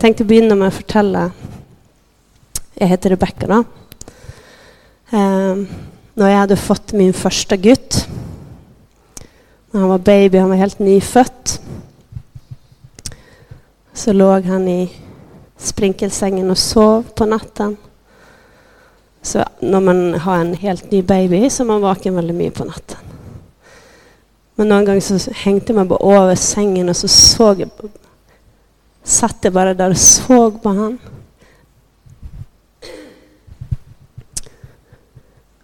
[0.00, 1.28] tenkte å begynne med å fortelle
[2.80, 3.58] Jeg heter Rebekka, da.
[5.12, 5.64] Eh,
[6.16, 7.98] når jeg hadde fått min første gutt
[9.70, 11.52] Når han var baby, han var helt nyfødt,
[13.94, 14.90] så låg han i
[15.60, 17.76] sprinkelsengen och sov på natten.
[19.22, 22.64] Så när man har en helt ny baby, så är man vaken väldigt mycket på
[22.64, 22.98] natten.
[24.54, 27.68] Men någon gång så hängde man bara över sängen och så såg jag
[29.02, 30.98] Satt jeg bara där och såg på han.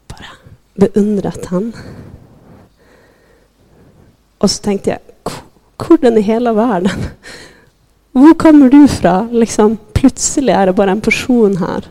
[0.08, 0.26] Bara
[0.74, 1.72] beundrat han.
[4.38, 4.98] Och så tänkte jag,
[5.76, 6.98] kurden i hela världen.
[8.12, 9.28] Var kommer du ifrån?
[9.32, 11.84] Liksom, plötsligt är det bara en person här.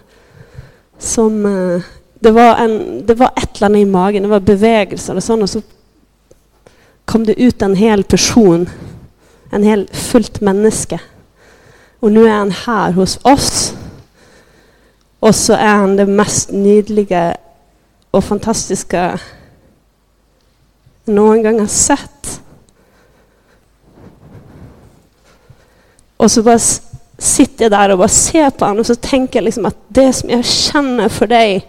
[0.98, 1.82] som eh,
[2.20, 5.44] det, var en, det, var ett eller annat i magen, det var bevägelser och sånt.
[5.44, 5.62] Och så
[7.06, 8.70] kom det ut en hel person.
[9.52, 11.00] En hel fullt människa.
[12.06, 13.74] Och nu är han här hos oss.
[15.20, 17.38] Och så är han det mest nydliga
[18.12, 19.20] och fantastiska
[21.06, 22.42] någon gång har sett.
[26.18, 26.60] Och så bara
[27.18, 30.14] sitter jag där och bara ser på honom och så tänker jag liksom att det
[30.14, 31.68] som jag känner för dig,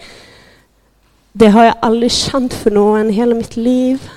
[1.33, 4.11] det har jag aldrig känt för någon i mitt liv.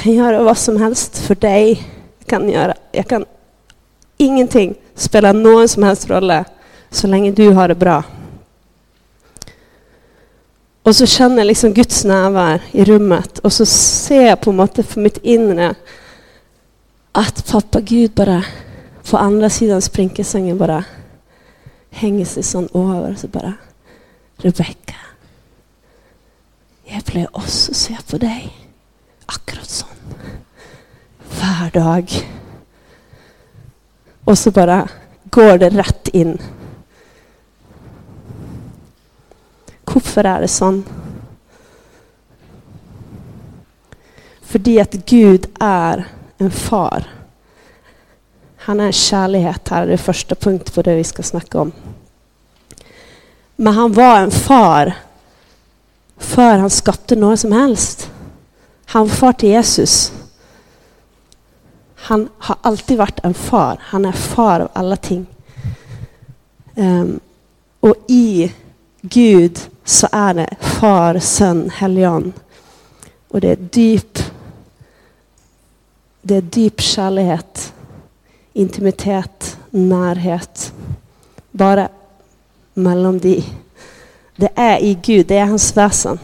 [0.00, 1.82] Kan göra vad som helst för dig.
[2.18, 3.24] Jag kan, göra, jag kan
[4.16, 6.32] ingenting Spelar någon som helst roll.
[6.90, 8.04] så länge du har det bra.
[10.82, 13.38] Och så känner jag liksom Guds närvaro i rummet.
[13.38, 15.74] Och så ser jag på något för mitt inre.
[17.12, 18.44] Att pappa Gud bara
[19.10, 20.84] på andra sidan sprinkelsängen bara
[21.90, 23.14] hänger sig sån över.
[23.14, 23.54] Så bara
[24.36, 24.96] Rebecka.
[26.84, 28.69] Jag pleier också se på dig
[29.34, 29.88] akkurat sån
[31.30, 32.10] Hver dag.
[34.34, 34.88] Så bara
[35.24, 36.38] går det rätt in.
[39.84, 40.84] Hvorfor är det sånn?
[44.42, 46.04] Fordi att Gud är
[46.38, 47.08] en far.
[48.66, 49.68] Han er kjærlighet.
[49.68, 51.72] Her er det första punkt på det vi ska snakke om.
[53.56, 54.94] Men han var en far
[56.18, 58.10] før han skapte noe som helst.
[58.90, 60.12] Han far till Jesus.
[61.94, 63.78] Han har alltid varit en far.
[63.80, 65.26] Han är far av alla ting.
[66.74, 67.20] Um,
[67.80, 68.52] och i
[69.00, 72.32] Gud så är det Far, Son, Helgon.
[73.28, 74.18] Och det är dyp
[76.22, 77.72] Det är dyp kärlek.
[78.52, 80.72] intimitet, närhet.
[81.50, 81.88] Bara
[82.74, 83.44] mellan de.
[84.36, 85.26] Det är i Gud.
[85.26, 86.18] Det är hans väsen.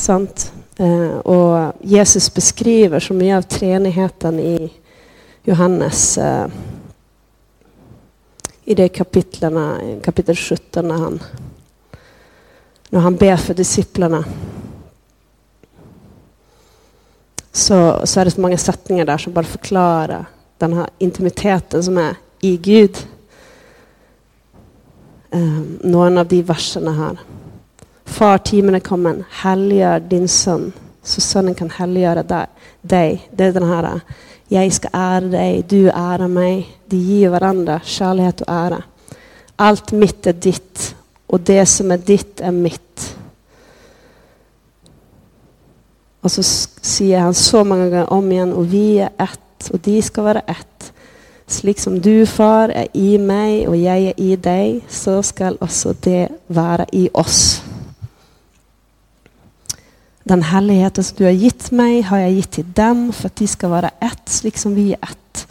[0.00, 0.52] Sant?
[0.76, 4.72] Eh, och Jesus beskriver så mye av treenigheten i
[5.44, 6.46] Johannes eh,
[8.64, 11.22] i de kapitlerna, kapitel 17, när han,
[12.88, 14.24] när han ber för disciplerna.
[17.52, 20.24] Så, så, är det så många sättningar där som bara förklarar
[20.58, 22.96] den här intimiteten som är i Gud.
[25.30, 27.18] Um, någon av de verserna här.
[28.10, 29.24] Far, timmen är kommen.
[29.30, 30.72] Helliggjør din son
[31.02, 32.22] så sonen kan helliggjøre
[32.82, 33.28] dig.
[33.30, 34.00] Det är den här, äh,
[34.48, 36.78] jag ska ära dig, du ära mig.
[36.86, 38.82] De ger varandra kärlek och ära.
[39.56, 40.94] Allt mitt är ditt,
[41.26, 43.16] och det som är ditt, är mitt.
[46.20, 50.02] Och så säger han så många gånger om igen, och vi är ett, och de
[50.02, 50.92] ska vara ett.
[51.46, 55.94] Slik som du, far, är i mig och jag är i dig, så skall också
[56.00, 57.62] det vara i oss.
[60.30, 63.46] Den härligheten som du har gett mig har jag gett till dem för att de
[63.46, 65.46] ska vara ett, Liksom vi är ett.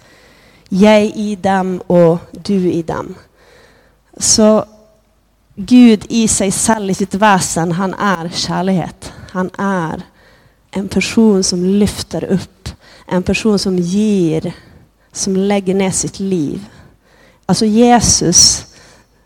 [0.69, 3.15] Jag i dem och du i dem.
[4.17, 4.65] Så
[5.55, 8.95] Gud i sig själv i sitt väsen, han är kärlek.
[9.31, 10.01] Han är
[10.71, 12.69] en person som lyfter upp,
[13.07, 14.53] En person som ger,
[15.11, 16.65] som lägger ner sitt liv.
[17.45, 18.65] Alltså Jesus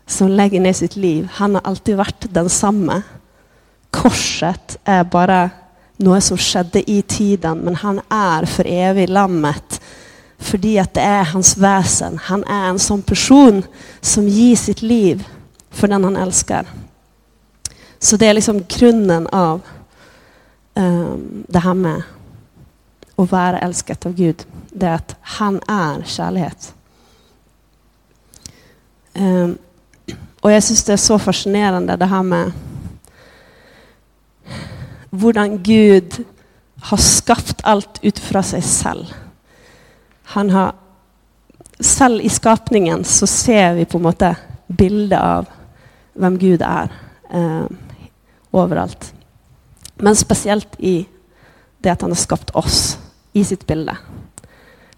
[0.06, 3.02] som lägger ner sitt liv, han har alltid varit densamme
[3.94, 5.50] korset är bara
[5.96, 9.80] något som skedde i tiden, men han är för evigt lammet.
[10.38, 12.18] För att det är hans väsen.
[12.22, 13.62] Han är en sån person
[14.00, 15.28] som ger sitt liv
[15.70, 16.66] för den han älskar.
[17.98, 19.60] Så det är liksom grunden av
[20.74, 22.02] um, det här med
[23.16, 24.46] att vara älskad av Gud.
[24.70, 26.56] Det är att han är kärlek.
[29.14, 29.58] Um, ehm,
[30.40, 32.52] och jag syns det är så fascinerande det här med
[35.14, 36.18] hvordan Gud
[36.90, 39.12] har skapt alt ut fra seg selv.
[40.36, 40.80] Han har
[41.80, 44.28] Selv i skapningen så ser vi på en måte
[44.70, 45.48] bildet av
[46.14, 46.92] hvem Gud er
[47.34, 47.66] eh,
[48.54, 49.08] overalt.
[49.98, 51.00] Men spesielt i
[51.82, 52.94] det at han har skapt oss
[53.34, 53.96] i sitt bilde.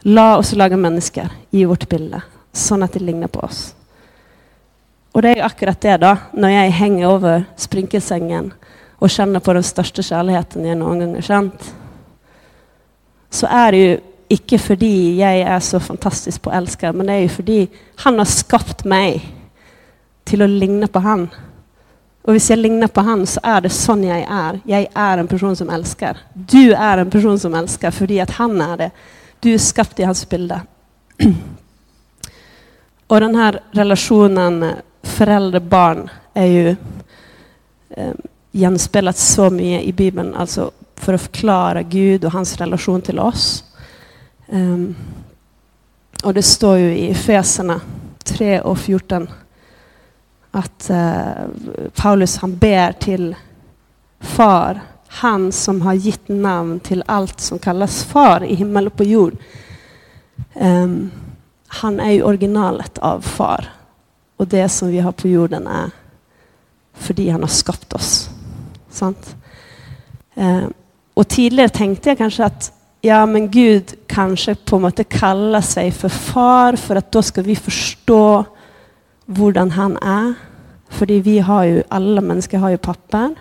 [0.05, 2.21] La oss lage mennesker i vårt bilde,
[2.53, 3.71] sånn at de ligner på oss.
[5.17, 8.53] Og det er akkurat det, da, når jeg henger over sprinkelsengen
[8.99, 11.75] och känner på den största kärleken jag någonsin har känt.
[13.31, 14.83] så är det ju icke för att
[15.17, 16.93] jag är så fantastisk på att älska.
[16.93, 19.33] men det är ju för att han har skapat mig
[20.25, 21.29] till att likna på han.
[22.23, 24.61] Och om jag ligner på han, så är det sån jag är.
[24.65, 26.19] Jag är en person som älskar.
[26.35, 28.91] Du är en person som älskar för att han är det.
[29.41, 30.55] Du är skapt i hans bild.
[33.07, 34.73] Och den här relationen
[35.03, 36.77] förälder-barn är ju...
[37.91, 38.13] eh,
[38.57, 43.65] gjenspeilet så mycket i Bibeln, alltså för att förklara Gud och hans relation till oss.
[44.49, 44.97] Um,
[46.25, 47.81] och det står ju i Efesene
[48.25, 49.29] 3 och 14
[50.51, 51.31] att uh,
[51.95, 53.35] Paulus han ber till
[54.21, 59.05] far, han som har gett namn till allt som kallas far i himmel och på
[59.05, 59.37] jord.
[60.55, 61.11] Um,
[61.67, 63.73] han är ju originalet av far.
[64.37, 65.91] Och det som vi har på jorden, är
[66.95, 68.31] för han har skapat oss
[68.97, 69.37] sånt.
[70.35, 70.65] Eh,
[71.15, 75.91] och tidigare tänkte jag kanske att ja, men Gud kanske på något sätt kallar sig
[75.91, 78.45] för far, för att då ska vi förstå
[79.27, 80.35] hvordan han är.
[80.89, 83.35] För vi har ju, alla människor har ju pappaer.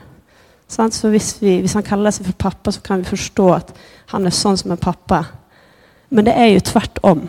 [0.68, 4.30] Så om vi, han kallar sig för pappa, så kan vi förstå att han är
[4.30, 5.26] sån som en pappa.
[6.10, 7.28] Men det är ju tvärtom.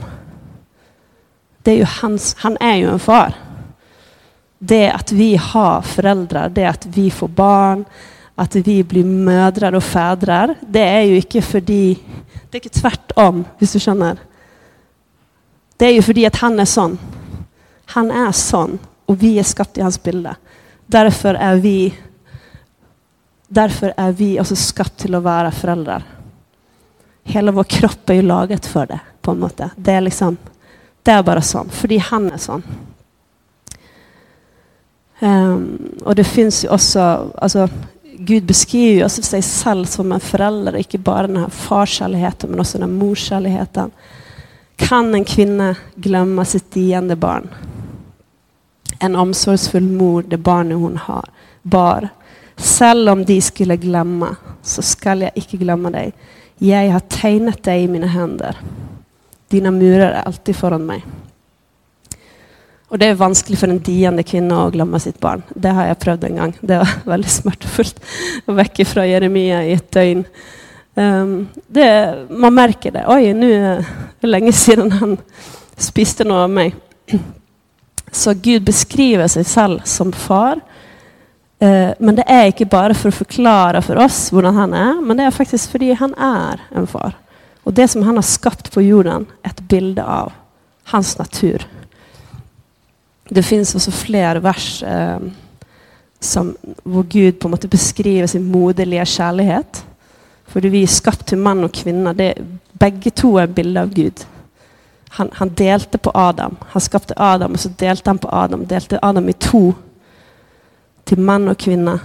[1.63, 3.35] Det är ju hans, han är ju en far.
[4.59, 7.85] Det att vi har föräldrar, det att vi får barn,
[8.39, 11.99] att vi blir mödrar och fädrar, det är ju inte fordi
[12.51, 14.17] Det är inte tvärtom, hvis du känner.
[15.77, 16.99] Det är ju för att han är sån.
[17.85, 20.29] Han är sån, och vi är skapt i hans bild.
[20.87, 21.95] Därför är vi
[23.49, 26.03] Därför är vi också skapt till att vara föräldrar.
[27.23, 29.71] Hela vår kropp är ju laget för det, på en måte.
[29.77, 30.37] Det är liksom
[31.03, 31.69] Det er bare sånn.
[31.71, 32.63] Fordi han är sån.
[35.21, 37.69] Um, ehm, och det finns ju också, alltså,
[38.19, 42.79] Gud beskriver oss også sig selv som en forelder, ikke bare denne farskjærligheten, men også
[42.79, 43.93] denne morskjærligheten.
[44.77, 47.49] Kan en kvinne glemme sitt diende barn?
[49.01, 51.29] En omsorgsfull mor, det barnet hun har,
[51.63, 52.09] bar.
[52.57, 56.17] Selv om de skulle glemme, så skal jeg ikke glemme deg.
[56.63, 58.57] Jeg har tegnet deg i mine hender.
[59.53, 61.05] Dina murer er alltid foran meg.
[62.89, 65.43] Och det är vanskelig för en diende kvinna att glömma sitt barn.
[65.49, 66.57] Det har jag prövat en gång.
[66.61, 68.01] Det var väldigt smärtfullt
[68.45, 70.25] att väcka från Jeremia i ett dygn.
[70.95, 73.05] Um, det, man märker det.
[73.09, 73.85] Oj, nu är
[74.21, 75.17] det länge sedan han
[75.77, 76.75] spiste något av mig.
[78.13, 80.61] Så Gud beskriver sig själv som far.
[81.63, 85.01] Uh, men det är inte bara för att förklara för oss hur han är.
[85.01, 87.13] men det är faktiskt för att han är en far.
[87.63, 90.33] Och det som han har skapat på jorden, ett bild av
[90.85, 91.67] hans natur.
[93.29, 95.19] Det finns också fler vers eh,
[96.21, 99.85] som, hvor Gud på en måte beskriver sin moderlige kjærlighet.
[100.47, 102.13] Fordi vi er skapt til mann og kvinna.
[102.13, 102.35] Det,
[102.79, 104.27] begge to er bilder av Gud.
[105.17, 106.57] Han, han, delte på Adam.
[106.75, 108.67] Han skapte Adam, og så delte han på Adam.
[108.67, 109.73] Delte Adam i to.
[111.07, 111.99] Til mann og kvinne.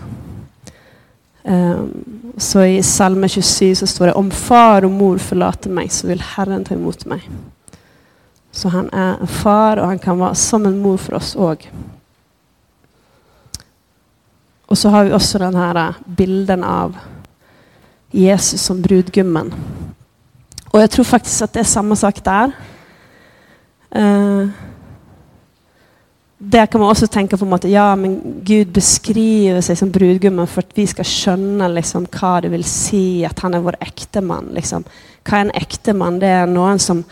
[1.44, 1.90] Um,
[2.38, 6.22] så i Salme 27 så står det om far og mor forlater meg, så vil
[6.36, 7.26] Herren ta imot meg.
[8.52, 11.68] Så han är en far, och han kan vara som en mor för oss också.
[14.66, 16.98] Och så har vi också den här äh, bilden av
[18.12, 19.54] Jesus som brudgummen.
[20.70, 22.52] Och jag tror faktiskt att det är samma sak där.
[23.90, 24.48] Eh,
[26.38, 30.60] det kan man också tänka på att ja, men Gud beskriver sig som brudgummen för
[30.62, 34.50] att vi ska känna liksom, vad det vill säga, att han är vår ektemann.
[34.54, 34.84] Liksom.
[35.30, 36.20] Vad är en äkta man?
[36.20, 37.04] Det är någon som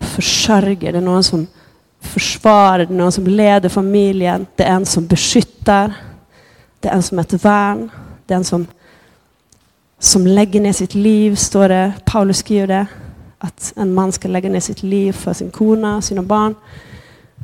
[0.00, 1.46] försörjer, det är någon som
[2.00, 4.46] försvarar, det är någon som leder familjen.
[4.56, 5.92] Det är en som beskyttar,
[6.80, 7.90] Det är en som är ett värn.
[8.26, 8.66] Det är en som,
[9.98, 11.92] som lägger ner sitt liv, står det.
[12.04, 12.86] Paulus skriver det.
[13.38, 16.54] Att en man ska lägga ner sitt liv för sin kona, sina barn.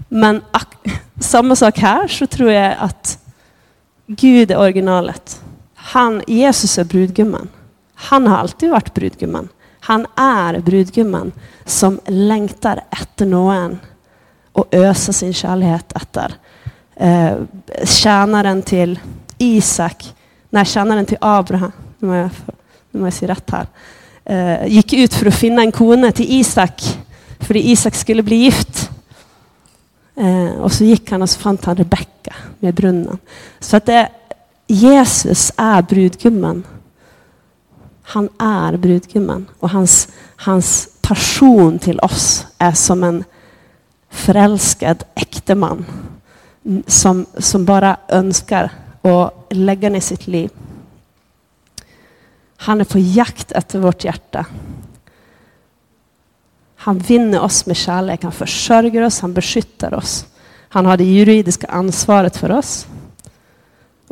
[0.09, 0.43] Men
[1.21, 3.19] samma sak här, så tror jag att
[4.07, 5.43] Gud är originalet.
[5.75, 7.49] Han, Jesus är brudgummen.
[7.95, 9.49] Han har alltid varit brudgummen.
[9.85, 11.33] Han är brudgummen
[11.65, 13.79] som längtar efter någon
[14.53, 16.35] och öser sin kärlek efter
[16.97, 17.37] Eh,
[18.63, 19.01] till
[19.39, 20.15] Isak
[20.51, 21.73] Nej, tjänaren till Abraham.
[21.99, 22.31] nu må jag,
[22.91, 23.67] nu må jag se rätt här,
[24.25, 26.99] eh, gick ut för att finna en kone till Isak,
[27.41, 28.91] för Isak skulle bli gift.
[30.17, 33.19] Eh, och så gick han och så fann han Rebecka med brunnen.
[33.61, 34.09] Så att det,
[34.67, 36.65] Jesus är brudgummen.
[38.03, 43.25] Han är brudgummen och hans, hans passion till oss är som en
[44.11, 45.85] förälskad äkteman
[46.87, 48.71] som, som bara önskar
[49.03, 50.51] att lägga ner sitt liv.
[52.57, 54.47] Han är på jakt efter vårt hjärta.
[56.77, 60.27] Han vinner oss med kärlek, han försörjer oss, han beskyddar oss.
[60.69, 62.87] Han har det juridiska ansvaret för oss.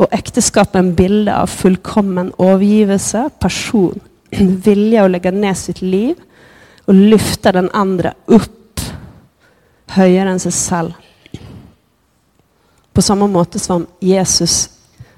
[0.01, 4.01] Och äktenskap är en bild av fullkommen övergivelse, passion,
[4.65, 6.17] vilja att lägga ner sitt liv
[6.85, 8.81] och lyfta den andra upp
[9.87, 10.93] högre än sig själv.
[12.93, 14.71] På samma måte som Jesus,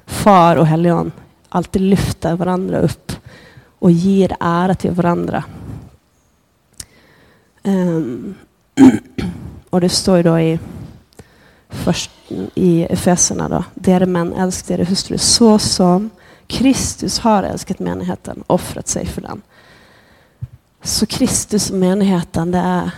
[0.06, 1.12] far och helgon
[1.48, 3.12] alltid lyfter varandra upp
[3.78, 5.44] och ger ära till varandra.
[7.62, 8.34] Um,
[9.70, 10.58] och det står ju då i,
[11.72, 12.10] först,
[12.54, 16.10] i Efeserna då, dere män älskar era hustru så som
[16.46, 19.42] Kristus har älskat menigheten, offrat sig för den.
[20.82, 22.90] Så Kristus och menigheten, det är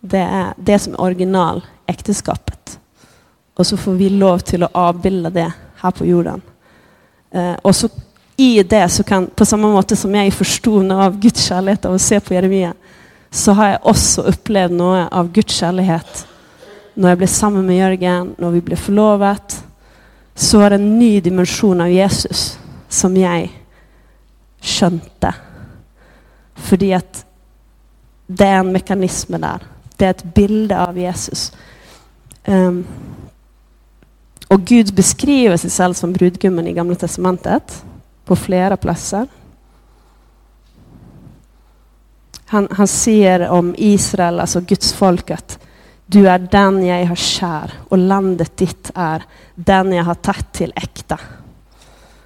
[0.00, 2.78] det, är det som är original äktenskapet.
[3.54, 6.42] Och så får vi lov till att avbilda det här på jorden.
[7.30, 7.88] Eh, och så
[8.36, 12.00] i det så kan, på samma måte som jag förstod av Guds kärlek av att
[12.00, 12.74] se på Jeremia,
[13.30, 16.00] så har jag också upplevt något av Guds kärlek
[16.94, 19.64] när jag blev samman med Jörgen, när vi blev förlovat.
[20.34, 22.58] Så var det en ny dimension av Jesus
[22.88, 23.60] som jag
[24.60, 25.34] skönte.
[26.54, 27.00] För det
[28.38, 29.60] är en mekanism där.
[29.96, 31.52] Det är ett bild av Jesus.
[32.44, 32.86] Um,
[34.48, 37.84] och Gud beskriver sig själv som brudgummen i Gamla Testamentet
[38.24, 39.26] på flera platser.
[42.44, 45.58] Han, han ser om Israel, alltså Guds folk, att
[46.06, 49.22] du är den jag har kär och landet ditt är
[49.54, 51.18] den jag har tagit till äkta.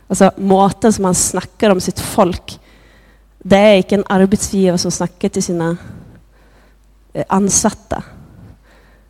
[0.09, 2.61] Alltså måten som han snackar om sitt folk,
[3.39, 5.77] det är inte en arbetsgivare som snackar till sina
[7.13, 8.03] eh, ansatta.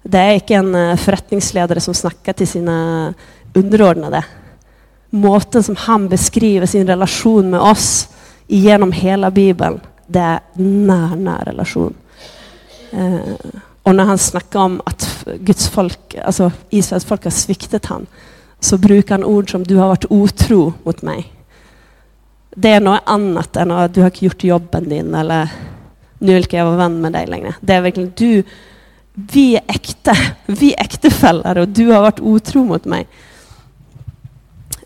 [0.03, 3.15] Det är inte en eh, förrättningsledare som snackar till sina
[3.55, 4.25] underordnade.
[5.11, 8.09] Måten som han beskriver sin relation med oss
[8.47, 11.95] genom hela Bibeln, det är nära, nära relation.
[12.91, 13.19] Eh,
[13.87, 18.07] och när han snackar om att Guds folk, alltså Israels folk har sviktat han,
[18.61, 21.33] så brukar han ord som du har varit otro mot mig.
[22.51, 25.49] Det är något annat än att du har inte gjort jobben din eller
[26.19, 27.55] nu vill jag vara vän med dig längre.
[27.61, 28.43] Det är verkligen du,
[29.15, 30.17] vi är äkta,
[30.47, 33.07] vi är äktefällare och du har varit otro mot mig.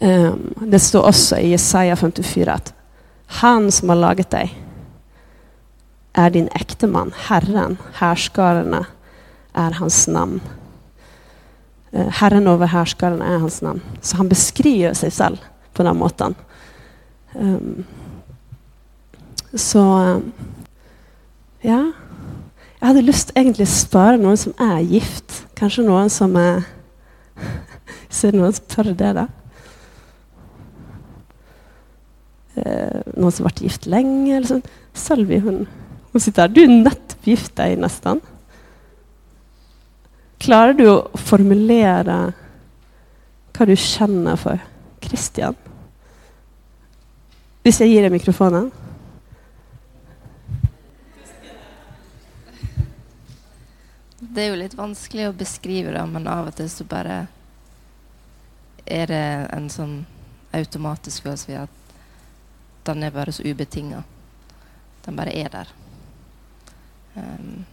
[0.01, 2.75] Ehm, det står också i Jesaja 54 att
[3.27, 4.55] han som har lagat dig
[6.13, 8.87] är din äkteman, Herren, härskararna
[9.53, 10.41] är hans namn.
[11.91, 13.81] Eh, Herren över härskararna är hans namn.
[14.01, 15.37] Så han beskriver sig själv
[15.73, 16.35] på den måten.
[17.33, 17.85] Ehm,
[19.55, 20.19] så eh,
[21.61, 21.93] ja,
[22.79, 25.47] jag hade lust egentligen spara någon som är gift.
[25.55, 26.63] Kanske någon som är...
[28.09, 29.27] Ser någon som det där?
[32.55, 34.37] Eh, någon som varit gift länge.
[34.37, 34.61] Eller så.
[34.93, 35.67] Sölvi, hon,
[36.13, 36.49] hon sitter här.
[36.49, 38.21] Du är nattgift dig nästan.
[40.39, 42.33] Klarar du att formulera
[43.59, 44.59] vad du känner för
[45.01, 45.55] Christian?
[47.65, 48.71] Om jag ger dig mikrofonen.
[54.19, 57.27] Det är ju lite vanskligt att beskriva det, men av och till så bara
[58.85, 60.07] är det en sån
[60.51, 61.71] automatisk känsla att
[62.83, 64.03] den är bara så obetingad.
[65.05, 65.69] Den bara är där.
[67.21, 67.65] Ehm, um,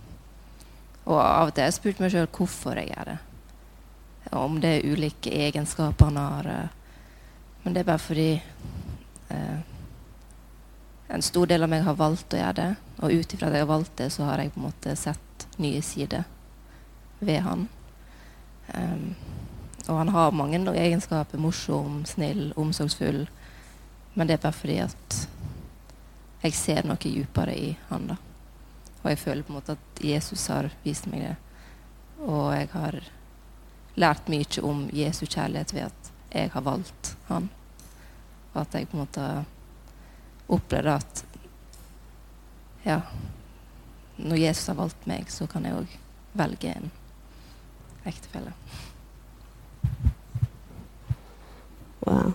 [1.08, 3.18] og av og til har jeg spurt mig själv varför jag gjør det.
[4.32, 6.46] Om det är olika egenskaper han har.
[6.46, 6.70] Eh,
[7.64, 8.42] men det är bara för att
[9.32, 9.60] uh,
[11.08, 12.76] en stor del av mig har valt att gjøre det.
[12.98, 15.82] Och utifrån att jag har valt det så har jag på en måte sett nya
[15.82, 16.24] sidor
[17.20, 17.68] ved han.
[18.68, 19.16] Ehm, um,
[19.88, 21.38] og han har mange egenskaper.
[21.38, 23.30] Morsom, snill, omsorgsfull.
[24.14, 25.28] Men det er bare fordi at
[26.44, 28.08] jeg ser noe dypere i han.
[28.08, 28.16] da.
[29.08, 31.36] Og jeg føler på en måte at Jesus har vist meg det.
[32.28, 32.98] Og jeg har
[33.96, 37.48] lært mye om Jesu kjærlighet ved at jeg har valgt han.
[38.52, 39.30] Og at jeg på en måte
[40.52, 41.24] opplevde at
[42.84, 43.00] ja,
[44.20, 45.96] når Jesus har valgt meg, så kan jeg òg
[46.44, 46.92] velge en
[48.04, 48.44] äkta
[52.08, 52.34] Wow.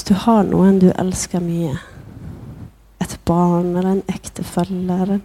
[0.00, 1.76] Du har noen du elsker mye.
[3.00, 5.22] Et barn eller en ektefelle eller en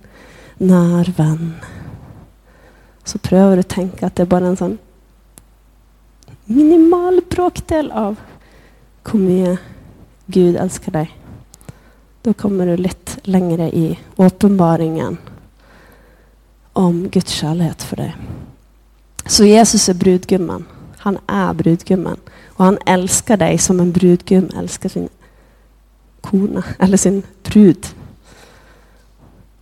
[0.58, 1.54] nær venn.
[3.08, 4.78] Så prøver du å tenke at det er bare en sånn
[6.48, 8.18] minimal bråkdel av
[9.08, 9.58] hvor mye
[10.32, 11.14] Gud elsker deg.
[12.24, 15.18] Da kommer du litt längre i åpenbaringen
[16.76, 18.16] om Guds kjærlighet for deg.
[19.28, 20.66] Så Jesus er brudgummen.
[21.04, 22.20] Han er brudgummen.
[22.58, 25.10] Och han älskar dig som en brudgum älskar sin
[26.22, 27.88] kona eller sin brud.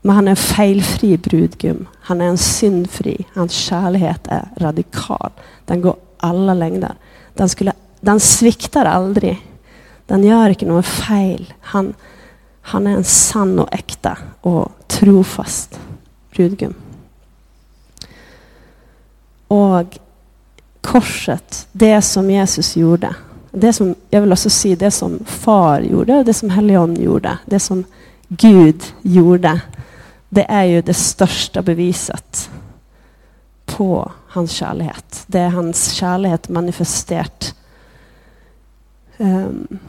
[0.01, 1.87] Men han är en felfri brudgum.
[1.99, 3.25] Han är en syndfri.
[3.33, 5.31] Hans kärlek är radikal.
[5.65, 6.93] Den går alla längder.
[7.33, 9.47] Den, skulle, den sviktar aldrig.
[10.05, 11.53] Den gör inte något fel.
[11.59, 11.93] Han,
[12.61, 15.79] han är en sann och äkta och trofast
[16.31, 16.73] brudgum.
[19.47, 19.99] Och
[20.85, 23.15] korset, det som Jesus gjorde
[23.55, 27.37] det som, jag vill också säga det som far gjorde, det som Helion gjorde.
[27.45, 27.83] Det som
[28.27, 29.61] Gud gjorde.
[30.29, 32.49] Det är ju det största beviset
[33.65, 35.05] på hans kärlek.
[35.27, 37.55] Det är hans kärlek manifesterat.
[39.17, 39.79] um,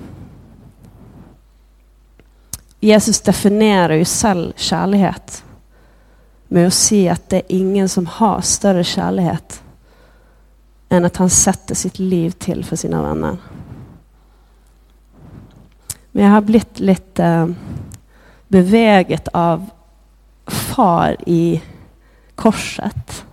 [2.80, 5.42] Jesus definierar ju själv kärlek
[6.48, 9.42] med att säga att det är ingen som har större kärlek
[10.96, 13.36] än att han sätter sitt liv till för sina vänner.
[16.12, 17.54] Men jag har blivit lite
[18.48, 19.70] beväget av
[20.46, 21.62] far i
[22.34, 23.26] korset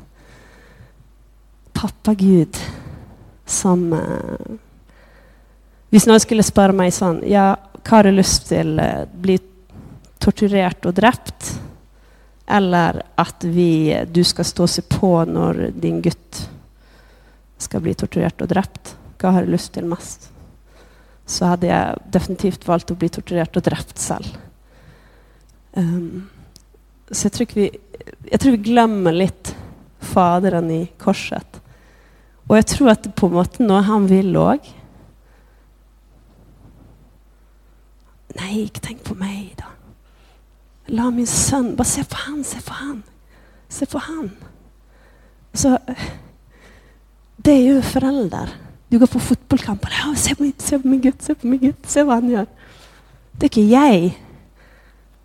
[1.83, 2.57] pappa Gud
[3.45, 4.59] som Om
[5.89, 7.53] Hvis noen skulle spørre meg sånn ja,
[7.83, 8.77] Hva har du lyst til?
[8.79, 9.35] Eh, bli
[10.23, 11.51] torturert og drept?
[12.47, 16.39] Eller at vi, du skal stå og se på når din gutt
[17.63, 18.93] skal bli torturert og drept?
[19.21, 20.29] Hva har du lyst til mest?
[21.25, 24.27] Så hadde jeg definitivt valgt å bli torturert og drept selv.
[25.73, 26.23] Um, ehm,
[27.09, 27.67] så jeg tror, vi,
[28.31, 29.55] jeg tror vi glemmer litt
[30.03, 31.61] Faderen i korset.
[32.49, 34.65] Og jeg tror at det på en måte noe han vil òg.
[38.33, 39.69] Nei, ikke tenk på meg, da.
[40.91, 42.97] La min sønn Bare se på han, se på han.
[43.71, 44.33] Se på han.
[45.53, 45.77] Så
[47.35, 48.49] det är ju föräldrar.
[48.87, 51.75] Du går på fotballkamp ja, se, på, se på min gud, se på min Gud,
[51.85, 52.45] se vad han gör.
[53.31, 54.19] Det är inte jag.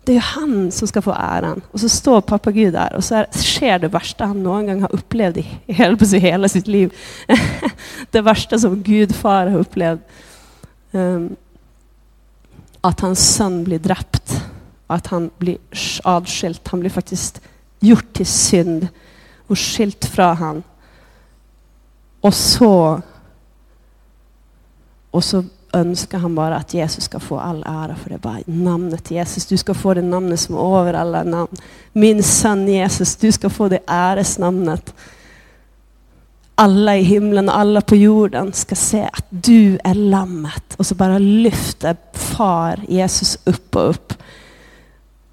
[0.03, 1.61] det är ju han som ska få äran.
[1.71, 4.81] Och så står pappa Gud där och så är, sker det värsta han någon gång
[4.81, 6.93] har upplevt i hela, hela sitt liv.
[8.11, 10.01] det värsta som Gud far har upplevt.
[10.91, 11.35] Um,
[12.81, 14.43] att hans son blir dräpt.
[14.87, 15.57] Att han blir
[16.03, 16.67] avskilt.
[16.67, 17.41] Han blir faktiskt
[17.79, 18.87] gjort till synd
[19.47, 20.63] och skilt från han.
[22.21, 23.01] Och så
[25.11, 28.17] och så önskar han bara att Jesus ska få all ära, för det.
[28.17, 29.45] Bara namnet Jesus.
[29.45, 31.57] Du ska få det namnet som är över alla namn.
[31.93, 34.93] Min son Jesus, du ska få det äresnamnet.
[36.55, 40.75] Alla i himlen och alla på jorden ska se att du är lammet.
[40.77, 44.13] Och så bara lyfter far Jesus upp och upp.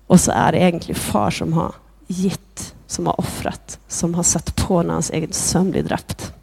[0.07, 1.75] Och så är det egentligen far som har
[2.07, 6.36] gitt, som har offrat, som har satt på när hans egen sömn blir drept.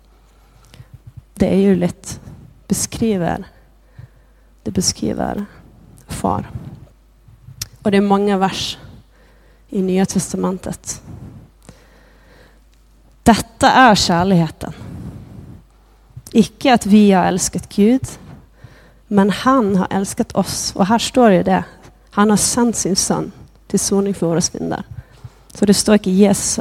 [1.43, 2.19] Det är ju lätt,
[2.67, 3.45] beskriver
[4.63, 5.45] det beskriver
[6.07, 6.49] far.
[7.81, 8.77] Och det är många vers
[9.69, 11.01] i Nya testamentet.
[13.23, 14.73] Detta är kärleken.
[16.31, 18.07] Icke att vi har älskat Gud,
[19.07, 20.73] men han har älskat oss.
[20.75, 21.63] Och här står ju det.
[22.11, 23.31] Han har sänt sin son
[23.67, 24.83] till soning för våra synder.
[25.53, 26.59] Så det står inte Jesus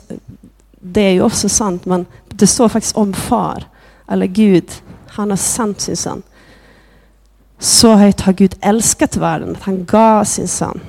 [0.81, 3.65] Det är ju också sant, men det står faktiskt om far
[4.11, 4.73] eller Gud.
[5.17, 6.23] Han har sendt sin sønn.
[7.63, 10.81] Så høyt har Gud elsket verden at han ga sin sønn.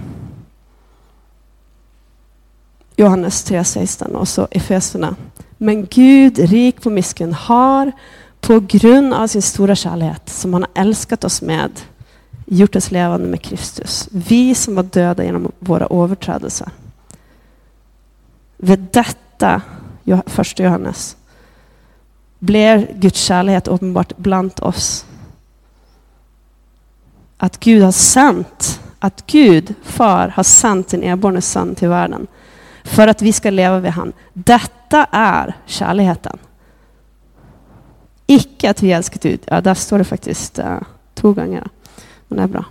[2.97, 5.13] Johannes 3, 16, også Efesene.
[5.58, 7.91] Men Gud, rik på miskunn, har
[8.43, 11.80] på grunn av sin store kjærlighet, som han har elsket oss med,
[12.45, 14.08] gjort oss levende med Kristus.
[14.12, 16.73] Vi som var døde gjennom våre overtredelser.
[18.58, 19.54] Ved dette,
[20.06, 20.60] 1.
[20.60, 21.13] Johannes,
[22.43, 25.06] blir Guds kärlek uppenbart bland oss
[27.38, 32.27] Att Gud har sänt, att Gud, far, har sänt sin erborne son till världen.
[32.84, 34.13] För att vi ska leva vid han.
[34.34, 36.38] Detta är kärleken.
[38.27, 39.39] Icke att vi älskar Gud.
[39.45, 40.79] Ja, där står det faktiskt uh,
[41.13, 41.67] två gånger.
[42.27, 42.65] Men det är bra.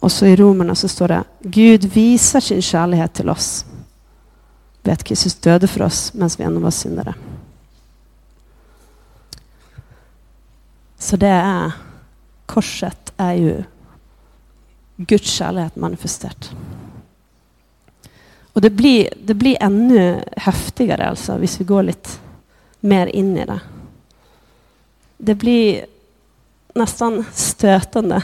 [0.00, 3.64] Och så i romerna så står det Gud visar sin kärlek till oss
[4.82, 7.14] Vet att Kristus döde för oss medan vi ännu var syndare.
[10.98, 11.72] Så det är,
[12.46, 13.64] korset är ju
[14.96, 16.50] Guds kärlek manifesterat.
[18.52, 22.10] Och det blir, det blir ännu häftigare alltså, om vi går lite
[22.80, 23.60] mer in i det.
[25.16, 25.86] Det blir
[26.74, 28.22] nästan stötande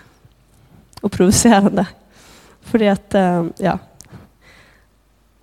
[1.00, 1.86] och provocerande.
[2.60, 3.78] För att, eh, ja.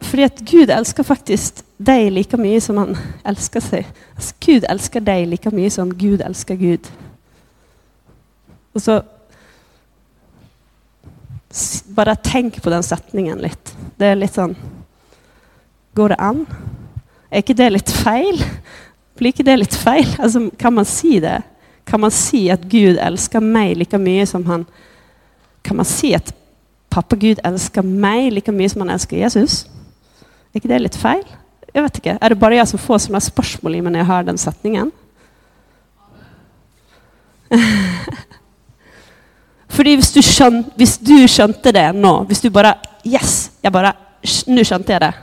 [0.09, 3.87] För att Gud älskar faktiskt dig lika mycket som han älskar sig.
[4.15, 6.87] Alltså, Gud älskar dig lika mycket som Gud älskar Gud.
[8.73, 9.03] Och så
[11.85, 13.71] bara tänk på den sättningen lite.
[13.95, 14.55] Det är lite sån,
[15.93, 16.45] går det an?
[17.29, 18.43] Är inte det lite fel?
[19.17, 20.15] Blir inte det lite fel?
[20.19, 21.41] Alltså, kan man se det?
[21.83, 24.65] Kan man se att Gud älskar mig lika mycket som han...
[25.61, 26.35] Kan man se att
[26.89, 29.69] pappa Gud älskar mig lika mycket som han älskar Jesus?
[30.53, 31.23] Är det lite fel?
[31.73, 32.17] Jag vet inte.
[32.21, 34.91] Är det bara jag som får sådana spörsmål i mig när jag hör den sättningen?
[39.69, 43.51] Fordi hvis du, skjøn, hvis du skjønte det nå, hvis du bare Yes!
[43.63, 43.93] Jeg bare
[44.51, 45.13] Nå skjønte jeg det.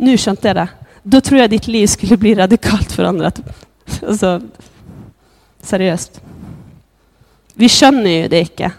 [0.00, 0.68] Nå skjønte jeg det.
[1.04, 3.42] Da tror jeg ditt liv skulle bli radikalt forandret.
[4.00, 4.40] Altså
[5.70, 6.20] Seriøst.
[7.56, 8.70] Vi skjønner jo det ikke.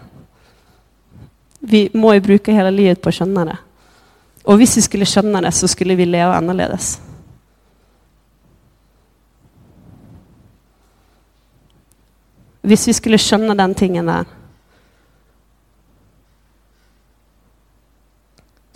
[1.67, 3.57] Vi må jo bruke hele livet på å skjønne det.
[4.47, 6.95] Og hvis vi skulle skjønne det, så skulle vi leve annerledes.
[12.67, 14.25] Hvis vi skulle skjønne den tingen der,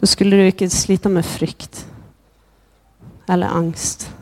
[0.01, 1.88] Då skulle du inte slita med frykt.
[3.29, 4.13] Eller angst.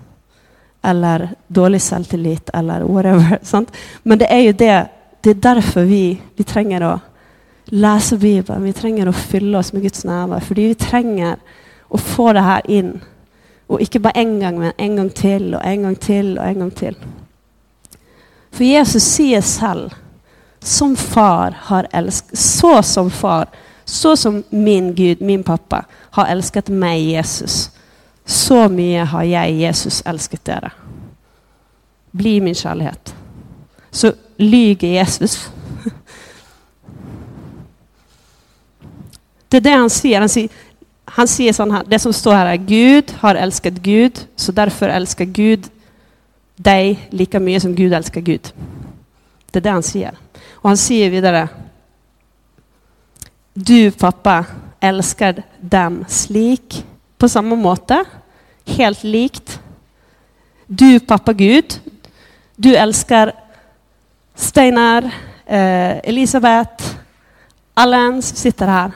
[0.81, 3.39] Eller dålig självtillit eller whatever.
[3.43, 3.71] Sant?
[4.03, 4.89] Men det är ju det,
[5.21, 7.01] det är därför vi, vi tränger att
[7.69, 8.63] läsa Bibeln.
[8.63, 10.39] Vi tränger att fylla oss med Guds närvaro.
[10.39, 11.38] För vi tränger
[11.89, 13.01] att få det här in.
[13.67, 16.60] Och inte bara en gång, men en gång till och en gång till och en
[16.60, 16.95] gång till.
[18.51, 19.89] För Jesus säger själv,
[20.60, 23.47] som far har älskat, så som far
[23.89, 27.71] så som min Gud, min pappa, har älskat mig, Jesus,
[28.25, 30.71] så mycket har jag, Jesus, älskat er.
[32.12, 33.13] Bli min kärlek.
[33.91, 35.49] Så lyger Jesus.
[39.49, 40.19] Det är det han säger.
[40.19, 40.49] Han säger,
[41.05, 44.89] han ser sån här, det som står här är Gud har älskat Gud, så därför
[44.89, 45.69] älskar Gud
[46.55, 48.53] dig lika mycket som Gud älskar Gud.
[49.51, 50.17] Det är det han säger.
[50.51, 51.47] Och han säger vidare,
[53.53, 54.45] du pappa
[54.79, 56.85] älskar dem slik,
[57.17, 58.05] på samma måte,
[58.65, 59.59] helt likt.
[60.67, 61.79] Du pappa Gud,
[62.55, 63.33] du älskar
[64.35, 65.03] Steinar,
[65.45, 66.83] eh, Elisabeth,
[67.73, 68.91] alla som sitter här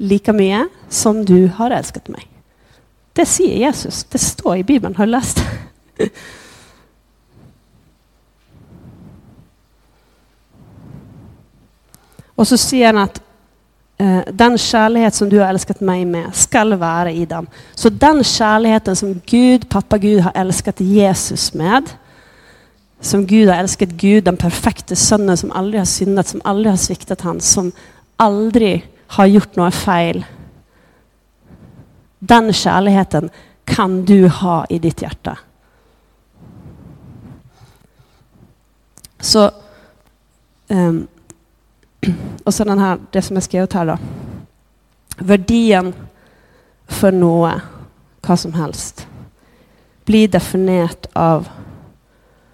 [0.00, 2.26] lika mycket som du har älskat mig.
[3.12, 4.04] Det säger Jesus.
[4.04, 4.96] Det står i Bibeln.
[4.96, 5.40] Har du läst?
[12.34, 13.22] Och så säger han att
[14.00, 17.46] Eh, den kärlek som du har älskat mig med skall vara i dem.
[17.74, 21.90] Så den kärleken som Gud, pappa Gud har älskat Jesus med,
[23.00, 26.76] som Gud har älskat Gud, den perfekta sonen som aldrig har syndat, som aldrig har
[26.76, 27.72] sviktat han, som
[28.16, 30.24] aldrig har gjort något fel.
[32.18, 33.30] Den kärleken
[33.64, 35.38] kan du ha i ditt hjärta.
[39.20, 39.50] Så
[40.68, 41.06] um,
[42.44, 43.98] och så den här, det som jag skrev här då.
[45.18, 45.94] Värdien
[46.86, 47.60] för något,
[48.20, 49.08] vad som helst,
[50.04, 51.48] blir definierat av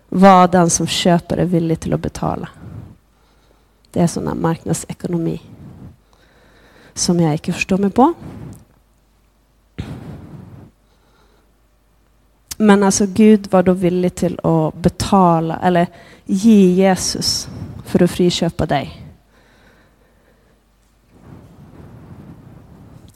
[0.08, 2.48] vad den som köper är villig till att betala.
[3.90, 5.42] Det är sån här marknadsekonomi
[6.96, 8.14] som jag inte förstår mig på.
[12.56, 15.86] Men alltså Gud var då villig till att betala eller
[16.24, 17.48] ge Jesus
[17.84, 19.02] för att friköpa dig.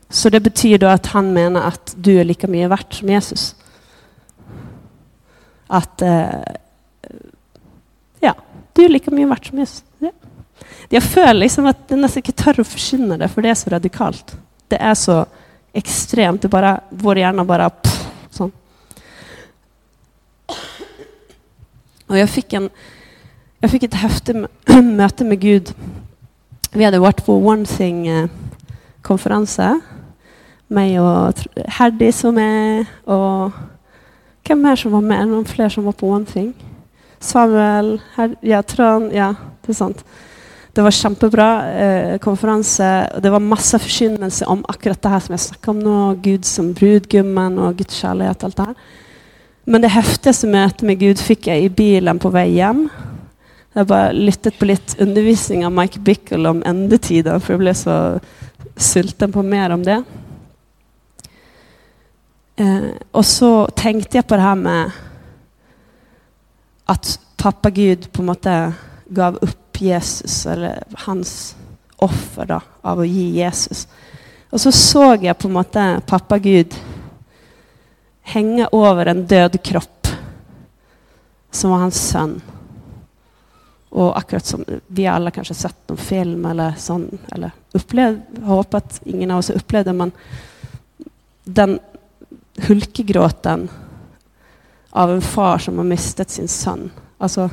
[0.08, 3.56] Så det betyder att han menar att du är lika mycket värt som Jesus.
[5.66, 6.26] Att eh,
[8.20, 8.34] ja,
[8.72, 9.84] du är lika mycket värt som Jesus.
[10.88, 13.70] Jag känner liksom att det nästan inte tör att förkynna det, för det är så
[13.70, 14.36] radikalt.
[14.68, 15.26] Det är så
[15.72, 16.42] extremt.
[16.42, 17.70] Det bara, vår hjärna bara...
[17.70, 18.52] Pff, sån.
[22.06, 22.70] Och jag fick, en,
[23.58, 24.36] jag fick ett häftigt
[24.82, 25.74] möte med Gud.
[26.70, 29.78] Vi hade varit på One Thing-konferensen eh,
[30.66, 31.34] mig och
[31.66, 33.52] Herdi som är och
[34.50, 35.28] vem mer som var med?
[35.28, 36.54] Någon fler som var på One Thing?
[37.18, 40.04] Samuel, her, ja, Trön, ja, det är sant.
[40.72, 42.76] Det var jättebra eh, konferens
[43.22, 46.72] det var massa förkynnelse om akkurat det här som jag snackade om nu, Gud som
[46.72, 48.74] brudgummen och Guds kärlek och allt det här.
[49.64, 52.88] Men det häftigaste mötet med Gud fick jag i bilen på väg hem.
[53.72, 58.20] Jag bara lyttet på lite undervisning av Mike Bickle om ändetiden, för jag blev så
[58.76, 60.02] sulten på mer om det.
[62.56, 62.78] Eh,
[63.10, 64.90] och så tänkte jag på det här med
[66.84, 68.74] att pappa Gud på något sätt
[69.08, 71.56] gav upp Jesus, eller hans
[71.96, 73.86] offer da, av å gi Jesus.
[74.50, 76.74] Og så så jeg på en måte pappa Gud
[78.30, 80.08] henge over en død kropp,
[81.50, 82.40] som var hans sønn.
[83.90, 89.30] Och akkurat som vi alla kanske sett någon film eller sån, eller upplevd, hoppas ingen
[89.30, 90.12] av oss upplevde, men
[91.44, 91.78] den
[92.56, 93.68] hulkegråten
[94.90, 96.90] av en far som har mistet sin son.
[97.18, 97.50] Alltså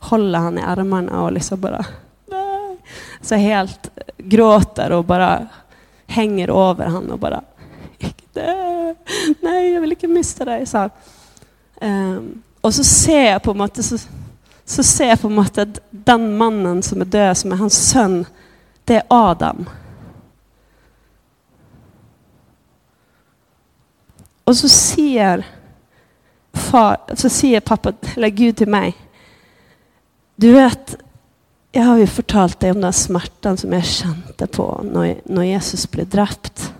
[0.00, 1.86] håller han i armarna och liksom bara
[3.20, 5.46] så helt gråter och bara
[6.06, 7.42] hänger över honom och bara
[9.40, 10.90] Nej, jag vill inte mista dig, sa um,
[11.80, 13.98] ehm, Och så ser jag på något så
[14.70, 18.26] så ser jag på något att den mannen som är död, som är hans son,
[18.84, 19.68] det är Adam.
[24.44, 25.46] Och så säger,
[26.52, 28.96] far, så säger pappa, eller Gud till mig,
[30.40, 30.96] du vet,
[31.72, 35.90] jag har ju fortalt dig om den smärtan som jag kände på när, när Jesus
[35.90, 36.74] blev dräpt.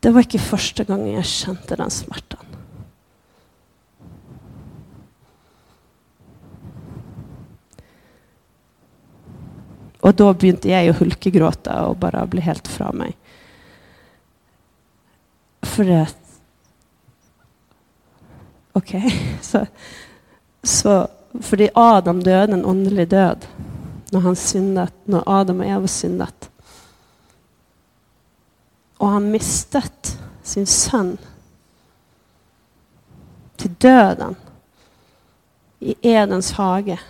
[0.00, 2.44] Det var inte första gången jag kände den smärtan.
[10.00, 13.16] Och då började jag ju hulkegråta och bara bli helt från mig.
[15.62, 16.16] För att...
[18.72, 19.18] Okej, okay.
[19.40, 19.66] så,
[20.62, 21.08] så...
[21.40, 23.46] För det är Adam död, en åndelig död.
[24.10, 26.50] När han syndat, när Adam och Eva syndat.
[28.96, 31.16] Och han mistet sin son
[33.56, 34.36] till döden
[35.78, 37.00] i Edens hage.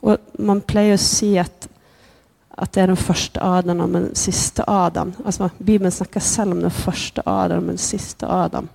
[0.00, 1.68] Och man plejer att si att,
[2.48, 5.12] att det är den första Adam och den sista Adam.
[5.24, 8.68] Alltså, Bibeln snackar själv om den första Adam och den sista Adam.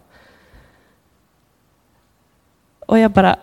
[2.92, 3.36] Och jag bara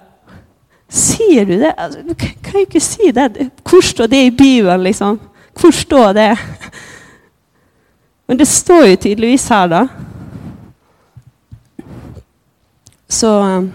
[0.88, 1.72] Ser du det?
[1.72, 3.50] Alltså, du kan ju inte se det.
[3.64, 4.82] Förstå står det i Bibeln?
[4.82, 5.18] Liksom?
[5.54, 6.38] Förstå står det?
[8.26, 9.88] Men det står ju tydligtvis här då.
[13.08, 13.72] Så, um,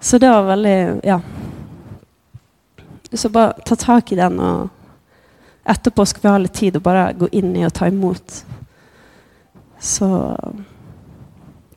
[0.00, 1.20] så det var väldigt, eh, ja.
[3.12, 4.68] Så bara ta tag i den och
[5.64, 8.44] efterpå ska vi ha lite tid att bara gå in i och ta emot.
[9.78, 10.38] Så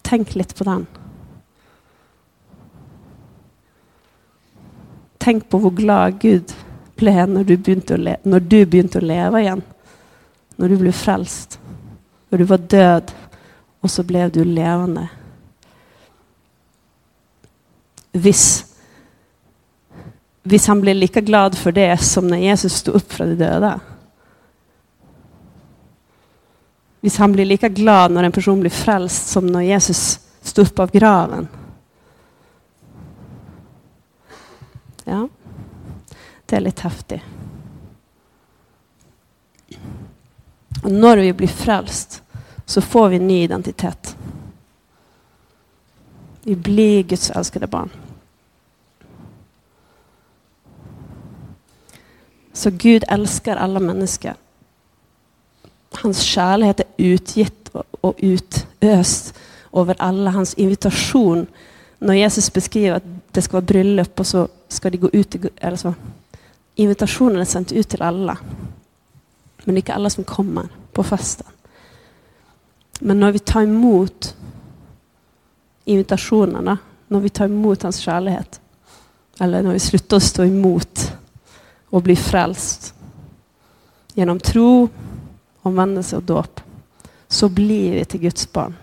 [0.01, 0.85] tänk lite på den.
[5.23, 6.53] Tänk på hur glad Gud
[6.95, 9.61] blev när du begynte när du begynte leva igen.
[10.55, 11.59] När du blev frälst.
[12.29, 13.11] När du var död
[13.79, 15.07] och så blev du levande.
[18.11, 18.65] Visst
[20.43, 23.79] Visst han blir lika glad för det som när Jesus stod upp från de döda.
[26.99, 30.79] Visst han blir lika glad när en person blir frälst som när Jesus stod upp
[30.79, 31.47] av graven.
[35.11, 35.29] Ja,
[36.45, 37.21] det är lite häftigt.
[40.83, 42.23] Och när vi blir frälst
[42.65, 44.17] så får vi en ny identitet.
[46.43, 47.89] Vi blir Guds älskade barn.
[52.53, 54.33] Så Gud älskar alla människor.
[55.91, 57.69] Hans kärlek är utgitt
[58.01, 59.33] och utöst
[59.73, 60.31] över alla.
[60.31, 61.47] Hans invitation.
[62.03, 65.35] När Jesus beskriver att det ska vara bröllop och så ska de gå ut.
[65.55, 65.93] Eller så.
[66.75, 68.37] Invitationen är sänd ut till alla.
[69.63, 71.47] Men det är inte alla som kommer på festen.
[72.99, 74.35] Men när vi tar emot
[75.85, 78.47] invitationerna, när vi tar emot hans kärlek,
[79.39, 81.13] eller när vi slutar stå emot
[81.85, 82.93] och bli frälst
[84.13, 84.89] genom tro,
[85.61, 86.61] omvändelse och dop,
[87.27, 88.75] så blir vi till Guds barn.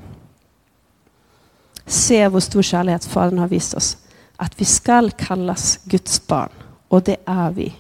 [1.88, 3.96] Se vår stor kärlek Fadern har visat oss.
[4.37, 6.48] Att vi skall kallas Guds barn.
[6.88, 7.74] Och det är vi.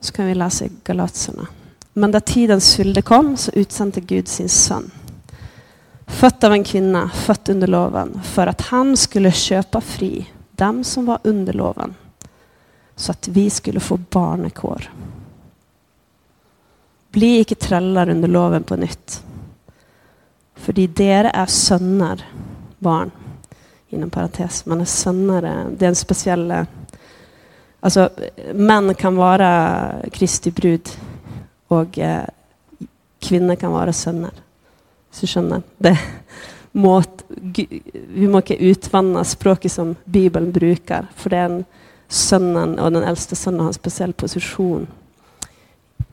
[0.00, 1.46] Så kan vi läsa i Galaterna.
[1.92, 4.90] Men när tidens fylde kom så utsände Gud sin son.
[6.06, 11.06] Född av en kvinna, född under loven, för att han skulle köpa fri dem som
[11.06, 11.94] var under loven,
[12.96, 14.90] så att vi skulle få barnekår.
[17.16, 19.22] Bli icke trallar under loven på nytt.
[20.54, 22.24] För dere är sønner,
[22.78, 23.10] barn.
[23.88, 25.42] Inom parentes, man är sønner.
[25.42, 26.50] Eh, det är en speciell...
[26.50, 26.64] Eh,
[27.80, 28.10] alltså,
[28.54, 30.88] män kan vara Kristi brud
[31.66, 32.24] och eh,
[33.18, 34.32] kvinnor kan vara söner.
[35.10, 35.62] Så skjønner.
[35.78, 35.98] Det,
[36.72, 37.24] måt,
[38.08, 41.62] vi må ikke utvanne språket som Bibelen bruker, for det er en
[42.08, 44.90] sønnen og den eldste sønnen har en spesiell posisjon.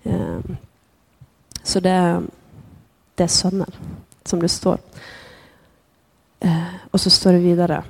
[0.03, 0.53] Eh,
[1.63, 2.21] så det,
[3.15, 3.69] det, är sønner,
[4.23, 4.77] som det står.
[6.39, 7.83] Eh, och så står det vidare.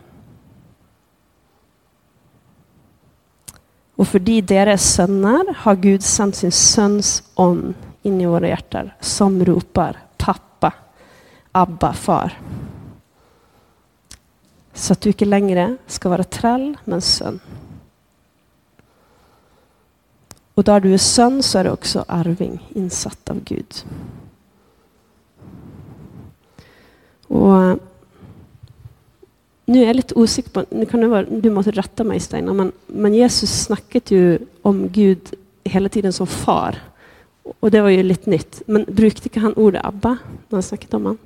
[3.95, 8.91] Och för de deras söner har Gud sänt sin sønns ånd in i våra hjärtan
[8.99, 10.73] som ropar 'pappa',
[11.51, 12.39] 'Abba, far'.
[14.73, 17.39] Så att du inte längre ska vara träll, men sön.
[20.53, 23.85] Och där du är son så är du också arving, insatt av Gud.
[27.27, 27.75] Och eh,
[29.65, 32.71] nu är jag lite osäker på nu kan være, Du måste rätta mig, Steinar, men,
[32.87, 36.81] men, Jesus snackade ju om Gud hela tiden som far.
[37.59, 38.61] Och det var ju lite nytt.
[38.65, 40.17] Men brukade inte han ordet 'Abba'
[40.49, 41.17] när han snackade om han?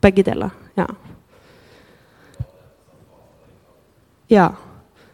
[0.00, 0.86] Bägge delar, Ja.
[4.26, 4.54] Ja.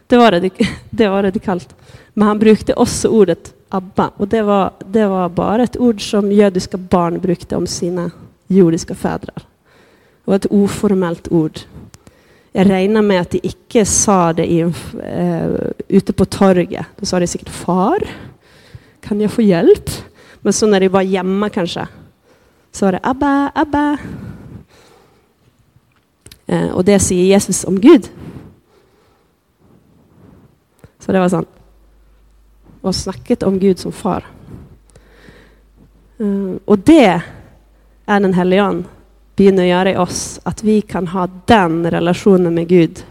[0.07, 0.53] Det var, radik
[0.89, 1.75] det var radikalt.
[2.13, 4.11] Men han brukade också ordet Abba.
[4.17, 8.11] Och det var, det var, bara ett ord som judiska barn brukade om sina
[8.47, 9.33] judiska fäder.
[9.35, 11.59] Det var ett oformellt ord.
[12.51, 14.71] Jag regner med att de inte sa det i, uh,
[15.87, 16.85] ute på torget.
[16.99, 18.07] Då sa de säkert 'Far,
[19.01, 19.89] kan jag få hjälp?
[20.41, 21.87] Men så när de var hemma kanske,
[22.71, 23.97] så var det 'Abba, Abba'.
[26.49, 28.09] Uh, och det säger Jesus om Gud.
[31.05, 31.45] Så det var sånn
[32.81, 34.25] Og snakket om Gud som far.
[36.19, 37.21] Eh, och det
[38.05, 38.83] är Den hellige ånd
[39.35, 43.03] begynner å gjøre i oss, att vi kan ha den relationen med Gud.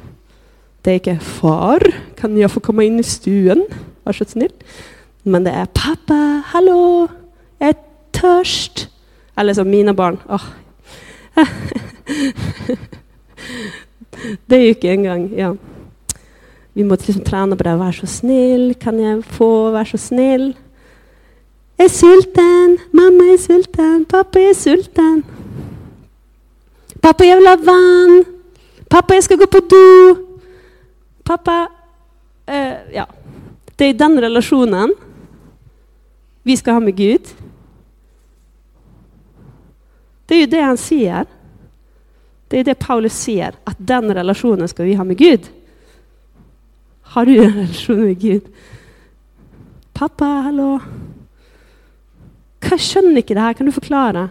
[0.82, 3.66] Det är inte 'Far, kan jag få komma in i stuen?'
[4.04, 4.52] Vær så snill.
[5.22, 7.08] Men det är 'Pappa, hallå,
[7.58, 7.74] jag är
[8.10, 8.88] törst.
[9.36, 10.18] Eller som mina barn.
[10.28, 10.44] Oh.
[14.46, 15.34] det gick en gång.
[15.36, 15.56] ja.
[16.74, 17.76] Vi måste liksom trene på det.
[17.78, 20.54] 'Vær så snill, kan jeg få være så snill?'
[21.78, 22.78] 'Jeg er sulten.
[22.92, 24.04] Mamma er sulten.
[24.04, 25.24] Pappa er sulten.'
[27.02, 28.24] 'Pappa, jeg vil ha vann.
[28.90, 30.40] Pappa, jeg skal gå på do.'
[31.24, 31.66] Pappa
[32.48, 33.04] eh, Ja.
[33.78, 34.92] Det er den relasjonen
[36.42, 37.26] vi skal ha med Gud.
[40.26, 41.26] Det är ju det han säger.
[42.48, 45.40] Det är det Paulus säger, att den relationen ska vi ha med Gud.
[47.14, 48.42] Har du en relation med Gud?
[49.92, 50.80] Pappa, hallå?
[52.60, 54.30] Jag känner inte det här, Kan du förklara?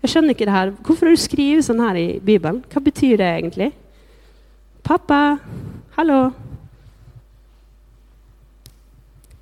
[0.00, 0.74] Jag känner inte det här.
[0.86, 2.62] Varför har du skrivit sånn här i Bibeln?
[2.74, 3.72] Vad betyder det egentligen?
[4.82, 5.38] Pappa,
[5.90, 6.32] hallå?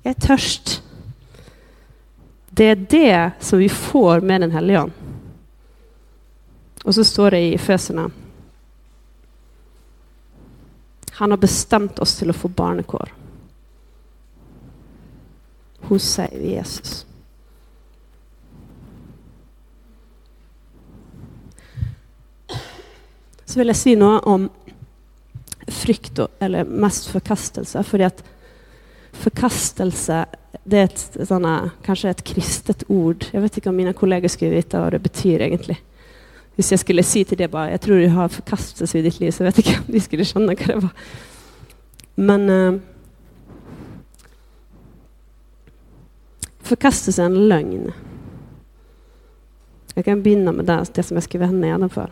[0.03, 0.83] Jag är törst.
[2.49, 4.91] Det är det som vi får med Den här ånd.
[6.83, 8.09] Och så står det i Føsene
[11.19, 13.13] han har bestämt oss till att få barnekår.
[15.79, 17.05] Hos sig, Jesus.
[23.45, 24.49] Så vill jag säga något om
[25.67, 28.23] frykt, eller mest förkastelse, för att
[29.11, 30.25] förkastelse,
[30.63, 33.25] det är ett, sådana, kanske ett kristet ord.
[33.31, 35.81] Jag vet inte om mina kollegor skulle veta vad det betyder egentligen.
[36.59, 39.31] Hvis jeg skulle si til dig, bare jeg tror du har forkastelse i ditt liv,
[39.31, 41.03] så vet jag ikke om de skulle skjønne hva det var.
[42.19, 42.79] Men eh, uh,
[46.69, 47.87] Forkastelse er en løgn.
[49.95, 52.11] Jeg kan begynne med det, det som jeg skriver nedanför.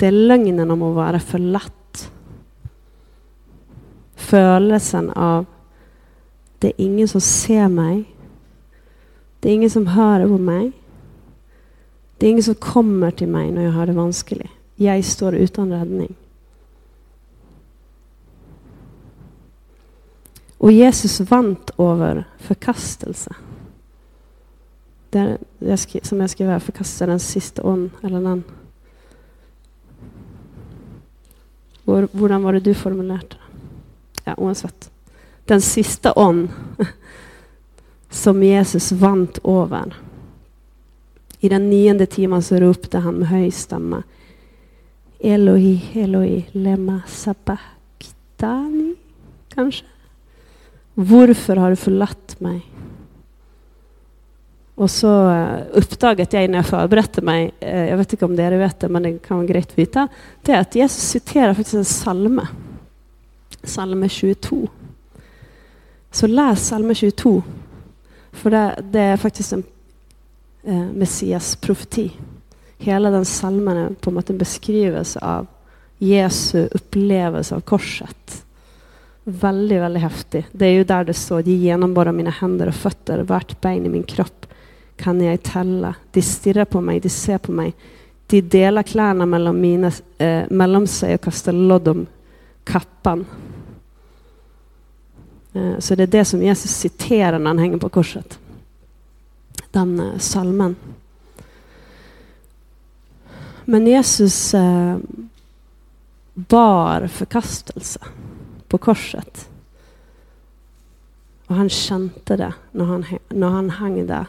[0.00, 2.04] Det er løgnen om å være forlatt.
[4.16, 5.48] Følelsen av
[6.62, 8.04] det er ingen som ser meg.
[9.40, 10.72] Det er ingen som hører på meg.
[12.18, 14.50] Det er ingen som kommer til meg når jeg har det vanskelig.
[14.80, 16.12] Jeg står uten redning.
[20.64, 23.34] Og Jesus vant over forkastelse.
[25.12, 25.24] Det
[25.60, 28.44] jag det som jeg skriver, forkaste den siste ånd, eller den
[31.84, 33.60] Hvor, Hvordan var det du formulerte det?
[34.24, 34.90] Ja, uansett.
[35.44, 36.48] Den siste ånd
[38.10, 39.94] som Jesus vant over.
[41.44, 43.98] I den nionde timmen så ropte han med høy stämma.
[45.20, 48.94] Eloi, Eloi, lema sabachthani,
[49.54, 49.84] Kanske.
[50.94, 52.60] Varför har du förlatt mig?
[54.74, 58.80] Och så uh, jag jeg jag förberedde mig, eh, jag vet inte om det vet
[58.80, 60.08] det, men det kan vara grejt att veta,
[60.42, 62.48] Det är att Jesus citerar faktiskt en salme.
[63.62, 64.68] Salme 22.
[66.10, 67.42] Så läs Salme 22.
[68.32, 69.62] För det, det är faktiskt en
[70.64, 72.12] eh, Messias profeti
[72.84, 75.46] Hela den salmen är på en en beskrivelse av
[75.98, 78.44] Jesu upplevelse av korset.
[79.24, 80.46] Väldigt, väldigt häftig.
[80.52, 83.88] Det är ju där det står De bara mina händer och fötter, vart ben i
[83.88, 84.46] min kropp
[84.96, 85.94] kan jag tälla.
[86.12, 87.74] De stirrar på mig, de ser på mig.
[88.26, 92.06] De delar kläderna mellan, mina, eh, mellan sig och kastar lodd om
[92.64, 93.26] kappan.
[95.52, 98.38] Eh, så det är det som Jesus citerar när han hänger på korset.
[99.74, 100.76] Den salmen.
[103.64, 104.98] Men Jesus eh,
[106.34, 108.00] bar förkastelse
[108.68, 109.48] på korset.
[111.46, 114.26] Och han kände det när han, när han hang där.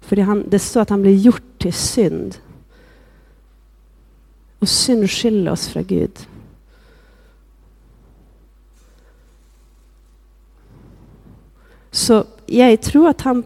[0.00, 2.36] För det, han, det står att han blev gjort till synd.
[4.58, 6.28] Och synd skiljer oss från Gud.
[11.90, 13.44] Så jag tror att han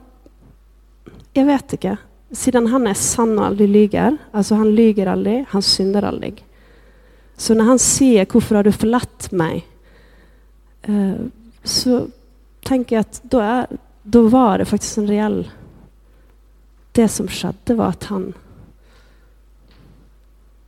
[1.37, 1.97] Jeg vet ikke.
[2.33, 4.19] Siden han er sann og aldri lyver.
[4.33, 6.35] Altså, han lyver aldri, han synder aldri.
[7.39, 9.65] Så når han sier 'Hvorfor har du forlatt meg?'
[10.83, 11.15] Eh,
[11.65, 12.09] så
[12.65, 13.67] tänker jag att då, är,
[14.03, 15.51] då var det faktiskt en reell
[16.93, 18.35] Det som skedde var att han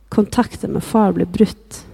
[0.09, 1.85] Kontakten med far blev brutt.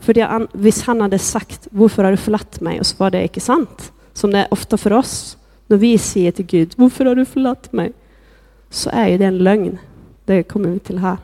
[0.00, 0.48] För om
[0.86, 4.30] han hade sagt ”varför har du förlatt mig?' och så var det inte sant, som
[4.30, 5.36] det är ofta för oss
[5.66, 7.92] när vi säger till Gud varför har du förlatt mig?
[8.70, 9.78] så är ju det en lögn.
[10.24, 11.16] Det kommer vi till här.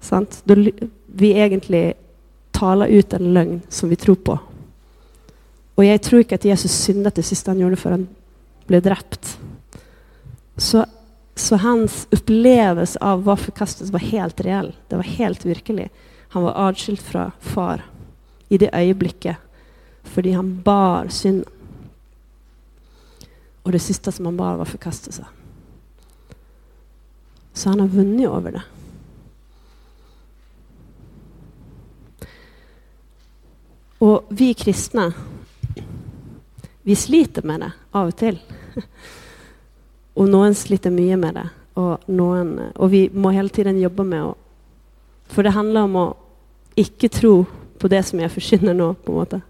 [0.00, 0.42] Sant?
[0.44, 0.54] Då
[1.06, 1.92] vi egentligen
[2.50, 4.38] talar ut en lögn som vi tror på.
[5.74, 8.08] Och jag tror inte att Jesus syndade det sista han gjorde för han
[8.66, 9.38] blev dräpt.
[10.56, 10.84] Så,
[11.34, 14.76] så hans upplevelse av vad forkastelse var helt reell.
[14.88, 15.92] Det var helt verkligt.
[16.28, 17.84] Han var avskild från far
[18.48, 19.36] i det ögonblicket,
[20.02, 21.50] för han bar synden.
[23.66, 25.26] Och det sista som han bar, var förkastelse.
[27.52, 28.62] Så han har vunnit över det.
[33.98, 35.12] Och vi kristna,
[36.82, 38.38] vi sliter med det av och till.
[40.14, 41.48] Och någon sliter mycket med det.
[41.80, 44.34] Och, någon, och vi må hela tiden jobba med det.
[45.26, 46.16] För det handlar om att
[46.74, 47.44] inte tro
[47.78, 49.40] på det som jag försvinner nu, på en måte.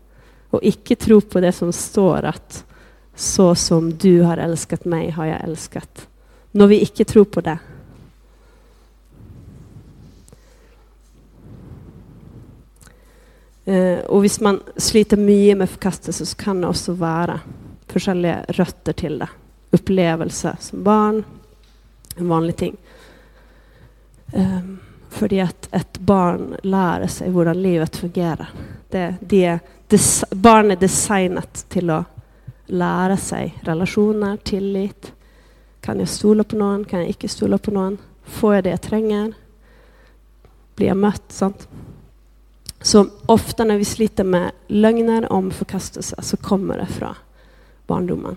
[0.50, 2.66] Och inte tro på det som står at
[3.16, 6.08] så som du har älskat mig har jag älskat.
[6.52, 7.58] Når vi ikke tror på det,
[13.64, 17.40] eh, Och om man sliter mycket med förkastelse så kan det också vara
[17.94, 19.28] olika rötter till det.
[19.70, 21.24] Upplevelser som barn,
[22.16, 22.76] en vanlig ting.
[24.32, 24.78] Ehm, um,
[25.10, 28.48] fordi att ett barn lär sig hur livet fungerar.
[28.90, 32.15] Det, det, er barn är designat till att
[32.66, 35.12] lära sig relationer, tillit.
[35.80, 36.84] Kan jag stole på någon?
[36.84, 37.98] Kan jag inte stole på någon?
[38.24, 39.32] Får jag det jag tränger?
[40.74, 41.32] Blir jag mött?
[41.32, 41.68] sant?
[42.80, 47.14] Så ofta när vi sliter med lögner om förkastelse så kommer det från
[47.86, 48.36] barndomen.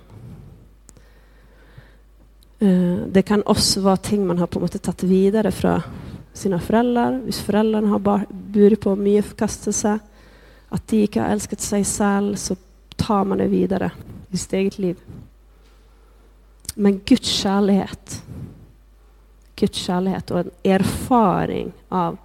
[2.59, 5.83] Eh, det kan också vara ting man har på något måte tatt videre fra
[6.33, 7.21] sine foreldre.
[7.23, 9.99] Hvis har burit på mycket förkastelse,
[10.69, 12.55] att de inte har älskat sig själva, så
[12.95, 13.91] tar man det vidare
[14.29, 14.97] i sitt eget liv.
[16.75, 18.21] Men Guds kärlek.
[19.55, 22.17] Guds kärlek och en erfaring av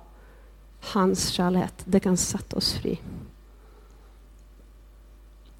[0.80, 3.00] hans kärlek det kan sätta oss fri.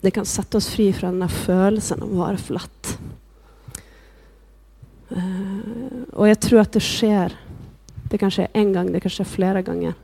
[0.01, 2.99] Det kan sätta oss fri från den här følelsen av att vara flatt.
[5.11, 5.59] Eh,
[6.12, 7.38] och jag tror att det sker.
[8.11, 9.95] Det kanske är en gång, det kanske är flera gånger.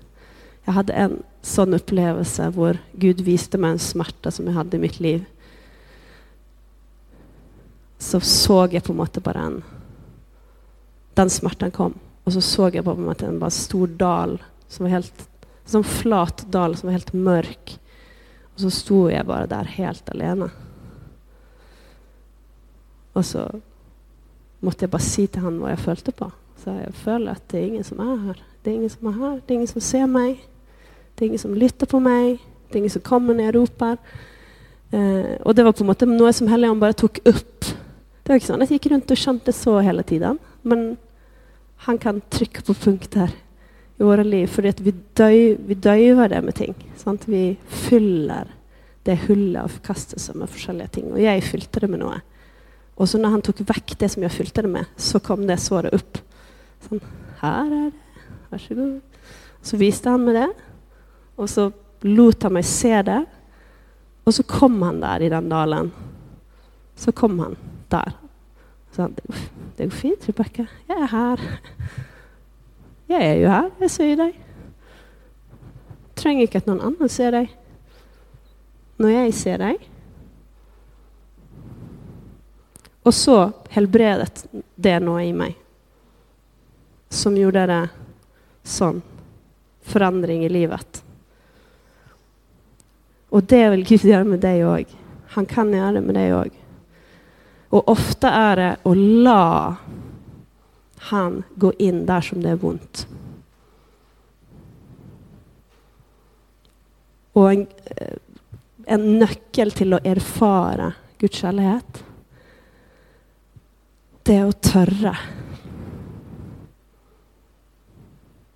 [0.64, 4.80] Jag hade en sån upplevelse där Gud visade mig en smärta som jag hade i
[4.80, 5.24] mitt liv.
[8.00, 9.58] Så såg jeg på en måte bare en
[11.18, 11.98] Den smerten kom.
[12.24, 14.38] Og så så jeg på en måte en bare stor dal
[14.68, 15.26] som var helt
[15.70, 17.72] en sånn flat dal som var helt mørk.
[18.54, 20.48] Og så sto jeg bare der helt alene.
[23.14, 23.44] Og så
[24.64, 26.30] måtte jeg bare si til han hva jeg følte på.
[26.60, 28.40] Så jeg føler at det er ingen som er her.
[28.62, 29.36] Det er ingen som er her.
[29.40, 30.42] Det er ingen som ser meg.
[31.14, 32.40] Det er ingen som lytter på meg.
[32.68, 33.96] Det er ingen som kommer når jeg roper.
[34.90, 37.70] Eh, og det var på en måte noe som Helion bare tok opp.
[38.22, 40.38] Det var ikke sånn at jeg gikk rundt og skjønte så hele tiden.
[40.62, 40.96] Men
[41.86, 43.32] han kan trycka på punkter
[43.96, 44.46] i våra liv.
[44.46, 46.74] Fordi vi, döj, vi, døyver det med ting.
[46.96, 47.28] Sant?
[47.28, 48.52] Vi fyller
[49.02, 51.12] det hullet av förkastelse med olika ting.
[51.12, 52.20] Och jag fyllde det med något.
[52.94, 55.56] Och så när han tog bort det som jag fyllde det med, så kom det
[55.56, 56.18] såret upp.
[56.88, 57.00] Sånn,
[57.38, 57.90] här är det.
[58.48, 59.00] Varsågod.
[59.62, 60.52] så visade han mig det,
[61.36, 63.24] Och så lät han mig se det.
[64.24, 65.92] Och så kom han där i den dalen.
[66.96, 67.56] Så kom han
[67.90, 68.12] där.
[68.92, 69.22] Så, det,
[69.76, 70.66] Det går fint, Rebecka.
[70.86, 71.40] Jag är här.
[73.06, 73.70] Jag är ju här.
[73.78, 74.40] Jag ser deg.
[76.14, 77.56] tränger inte att någon annan ser dig.
[78.96, 79.78] När jag ser dig.
[83.02, 85.56] Och så helbredet det noe i mig.
[87.08, 87.88] som gjorde det
[88.62, 89.02] sån
[89.82, 91.04] förändring i livet.
[93.28, 94.96] Och det vill Gud göra med dig också.
[95.28, 96.59] Han kan göra det med dig också.
[97.70, 99.76] Och ofta är det att la
[100.98, 103.08] han gå in där som det är ont.
[107.32, 108.16] Och en, eh,
[108.86, 112.04] en nyckel till att erfara Guds kärlek
[114.22, 115.16] det är att törra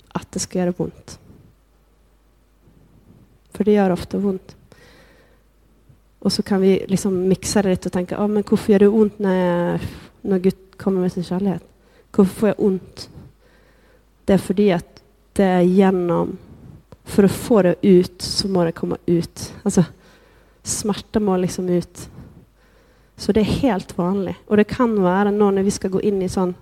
[0.09, 1.21] att det ska göra ont.
[3.51, 4.57] För det gör ofta ont.
[6.25, 8.89] Och så kan vi liksom mixa det lite och tänka, ah, men varför gör det
[8.89, 9.81] ont när,
[10.21, 11.63] när Gud kommer med sin kärlek?
[12.17, 13.11] Varför får jag ont?
[14.25, 15.03] Det är för att
[15.33, 16.39] det är genom,
[17.05, 19.55] för att få det ut så må det komma ut.
[19.63, 19.85] Alltså,
[20.63, 22.09] smärta må liksom ut.
[23.17, 24.37] Så det är helt vanligt.
[24.47, 26.55] Och det kan vara nu när vi ska gå in i sån,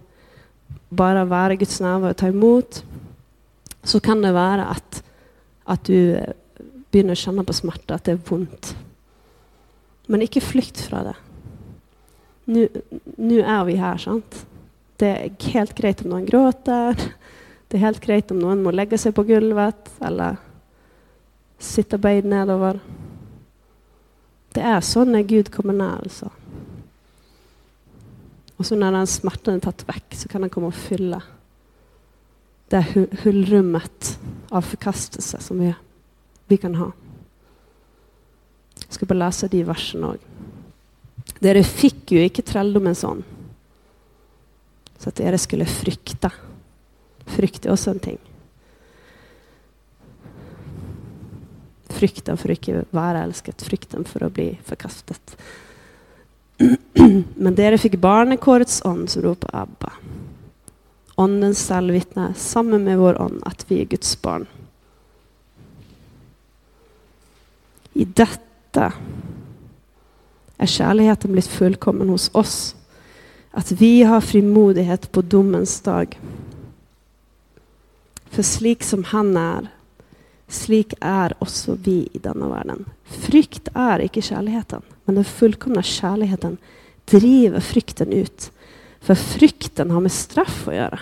[0.89, 2.85] bara vara Guds närvaro och ta emot,
[3.83, 5.05] så kan det vara att,
[5.65, 6.29] att du eh,
[6.91, 8.77] börjar känna på smärta, att det är ont.
[10.13, 11.17] Men ikke flykt fra det.
[12.53, 14.43] Nå er vi her, sant?
[15.01, 16.99] Det er helt greit om noen gråter.
[17.69, 20.37] Det er helt greit om noen må legge seg på gulvet eller
[21.63, 22.81] sitte bøyd nedover.
[24.53, 26.03] Det er sånn når Gud kommer nær.
[26.05, 26.29] altså.
[28.59, 31.23] Og så når den smerten er tatt vekk, så kan han komme og fylle
[32.73, 32.83] det
[33.25, 34.13] hullrommet
[34.53, 35.73] av forkastelse som vi,
[36.49, 36.93] vi kan ha.
[38.93, 40.25] Jeg skal bare lese de versene òg.
[41.41, 43.23] Dere fikk jo ikke trelldommen sånn.
[45.01, 46.29] Så at dere skulle frykte.
[47.33, 48.19] Frykt er også en ting.
[51.97, 55.35] Frykten for å ikke være elsket, frykten for å bli forkastet.
[57.43, 59.97] Men dere fikk barnekårets ånd som roper 'Abba'.
[61.17, 64.45] Ånden selv vitner sammen med vår ånd at vi er Guds barn.
[67.97, 68.93] I dette detta
[70.57, 72.77] är kärleken blivit fullkommen hos oss.
[73.51, 76.21] Att vi har frimodighet på domens dag.
[78.31, 79.67] För slik som han är,
[80.49, 82.85] slik är också vi i denna världen.
[83.05, 86.57] Frykt är inte kärleken, men den fullkomna kärleken
[87.05, 88.53] driver frykten ut.
[89.01, 91.01] För frykten har med straff att göra.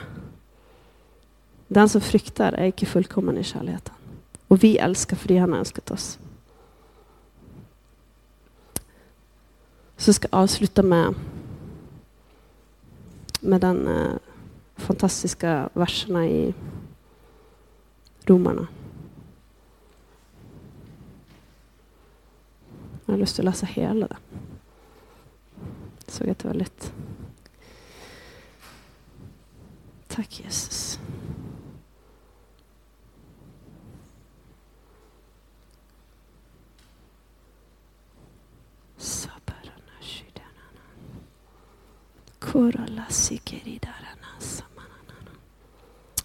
[1.68, 3.94] Den som fryktar är inte fullkommen i kärleken.
[4.48, 6.18] Och vi älskar för det han har älskat oss.
[10.00, 11.14] Så ska jag avsluta med,
[13.40, 14.12] med den eh,
[14.76, 16.54] fantastiska verserna i
[18.24, 18.68] Romarna.
[23.06, 24.16] Jag har lust att läsa hela det.
[26.06, 26.92] Såg att det var lätt.
[30.08, 30.98] Tack Jesus.
[38.96, 39.39] Så.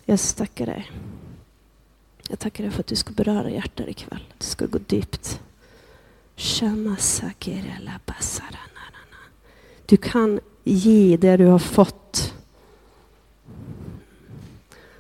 [0.06, 0.92] Jag tackar dig.
[2.30, 4.24] Jag tackar dig för att du ska beröra hjärtat ikväll.
[4.38, 5.42] Du ska gå djupt.
[9.86, 12.34] Du kan ge det du har fått.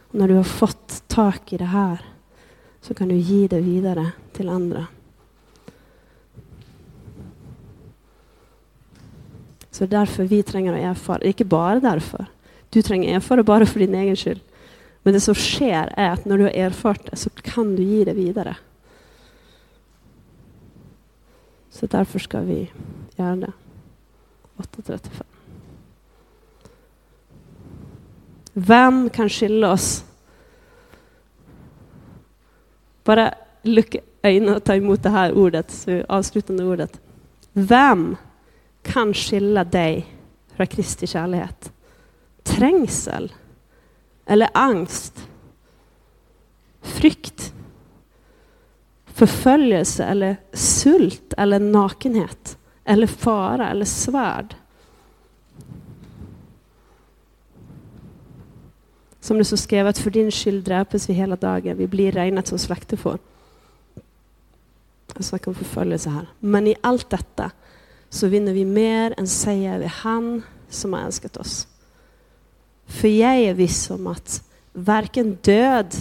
[0.08, 2.06] Och när du har fått tak i det här
[2.82, 4.88] så kan du ge det vidare till andra.
[9.76, 12.26] Så det är därför vi tränger att erfara, inte bara därför.
[12.70, 14.40] Du tränger erfara bara för din egen skull.
[15.04, 18.04] Men det som sker är att när du har erfart det så kan du ge
[18.04, 18.58] det vidare.
[21.70, 22.72] Så därför ska vi
[23.16, 23.52] göra det.
[24.58, 25.24] 8.35.
[28.54, 30.06] Vem kan skilja oss?
[33.04, 37.00] Bara lucka ögonen och ta emot det här ordet, avslutande ordet.
[37.54, 38.16] Vem
[38.86, 40.06] kan skilja dig
[40.56, 41.72] från Kristi kärlek.
[42.44, 43.34] Trängsel
[44.26, 45.28] eller angst,
[46.82, 47.54] frykt,
[49.06, 54.56] förföljelse eller sult eller nakenhet eller fara eller svärd.
[59.20, 62.48] Som det så skrev att för din skyld dräpes vi hela dagen, vi blir regnat
[62.48, 63.18] som slaktefår.
[65.16, 66.28] Jag snackar om förföljelse här.
[66.40, 67.52] Men i allt detta
[68.16, 71.68] så vinner vi mer än säger vi han som har älskat oss.
[72.86, 75.96] För jag är viss om att varken död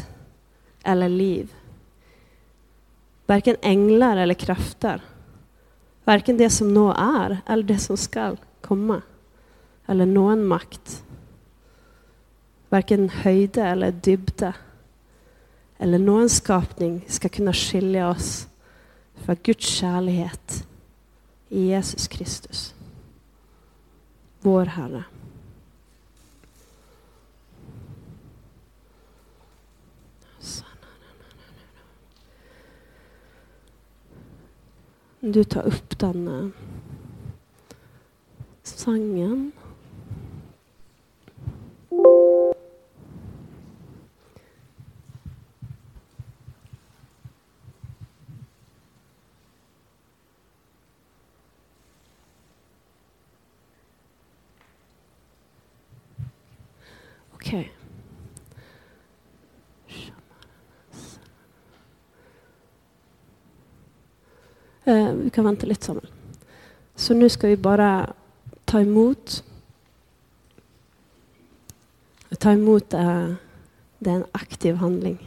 [0.83, 1.55] eller liv,
[3.27, 5.03] varken änglar eller krafter,
[6.05, 9.03] varken det som nå är eller det som skall komma,
[9.87, 11.05] eller någon makt,
[12.69, 14.53] varken höjde eller dybde,
[15.79, 18.49] eller någon skapning ska kunna skilja oss
[19.15, 20.65] från Guds kärlek
[21.49, 22.75] i Jesus Kristus,
[24.41, 25.05] vår Herre.
[35.27, 36.49] Du tar upp den eh,
[38.63, 39.53] sangen.
[64.85, 66.11] Eh, vi kan vänta lite Samuel.
[66.95, 68.13] Så nu ska vi bara
[68.65, 69.45] ta emot.
[72.39, 73.33] Ta emot eh,
[73.99, 75.19] det är en aktiv handling.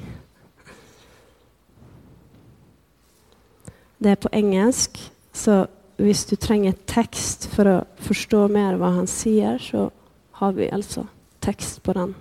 [3.97, 9.07] Det är på engelsk, så om du tränger text för att förstå mer vad han
[9.07, 9.91] säger så
[10.31, 11.07] har vi alltså
[11.39, 12.15] text på den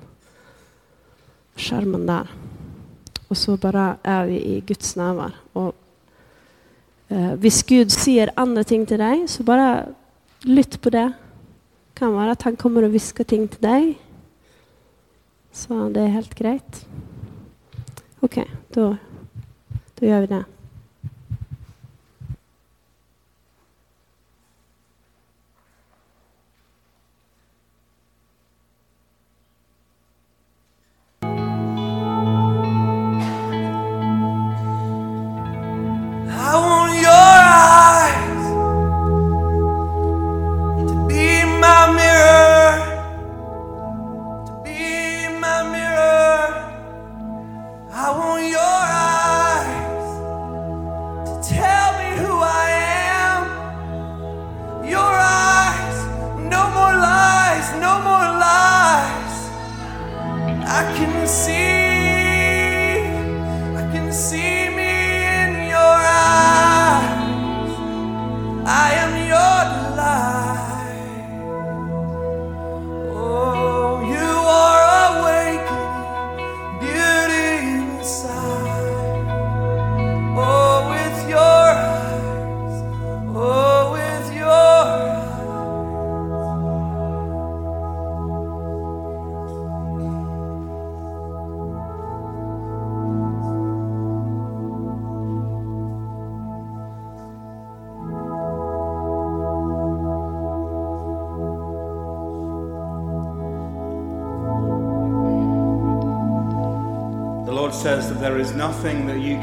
[1.57, 2.30] skärmen där.
[3.28, 5.72] Och så bara är vi i Guds närvaro.
[7.11, 9.92] Eh, hvis Gud sier andre ting til deg, så bare
[10.46, 11.07] lytt på det.
[11.12, 13.94] Det kan være at han kommer og hvisker ting til deg.
[15.57, 16.82] Så det er helt greit.
[18.22, 18.42] OK,
[18.74, 18.96] då
[19.96, 20.44] da gjør vi det.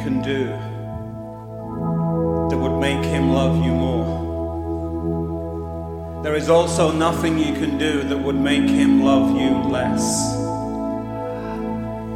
[0.04, 0.48] Can do
[2.50, 4.22] that would make him love you more.
[6.24, 10.04] There is also nothing you can do that would make him love you less.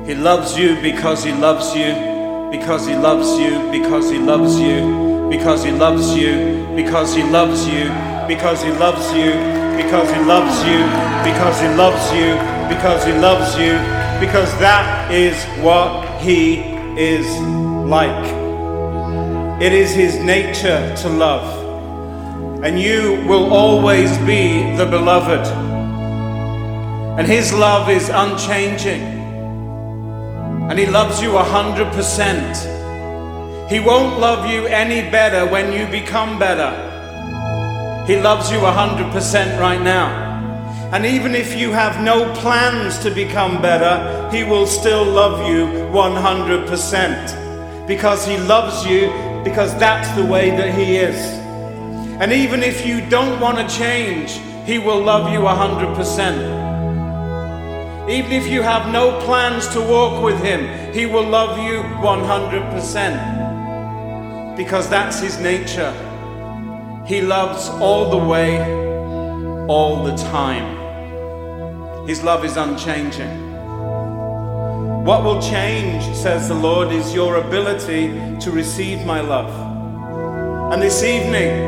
[0.06, 1.94] He loves you because he loves you,
[2.52, 7.66] because he loves you, because he loves you, because he loves you, because he loves
[7.68, 7.86] you,
[8.28, 9.40] because he loves you,
[9.78, 10.84] because he loves you,
[11.24, 12.36] because he loves you,
[12.68, 13.74] because he loves you,
[14.20, 17.26] because that is what he is
[17.88, 18.26] like.
[19.62, 21.66] It is his nature to love.
[22.64, 25.48] And you will always be the beloved.
[27.18, 29.02] And his love is unchanging.
[30.70, 32.58] And he loves you a hundred percent.
[33.72, 36.84] He won't love you any better when you become better.
[38.06, 40.26] He loves you a hundred percent right now.
[40.94, 45.68] And even if you have no plans to become better, He will still love you
[45.92, 47.47] 100%.
[47.88, 49.10] Because He loves you,
[49.44, 51.16] because that's the way that He is.
[52.20, 56.58] And even if you don't want to change, He will love you 100%.
[58.10, 64.58] Even if you have no plans to walk with Him, He will love you 100%.
[64.58, 65.94] Because that's His nature.
[67.06, 68.60] He loves all the way,
[69.68, 70.76] all the time.
[72.06, 73.47] His love is unchanging.
[75.08, 78.10] What will change, says the Lord, is your ability
[78.42, 79.50] to receive my love.
[80.74, 81.66] And this evening,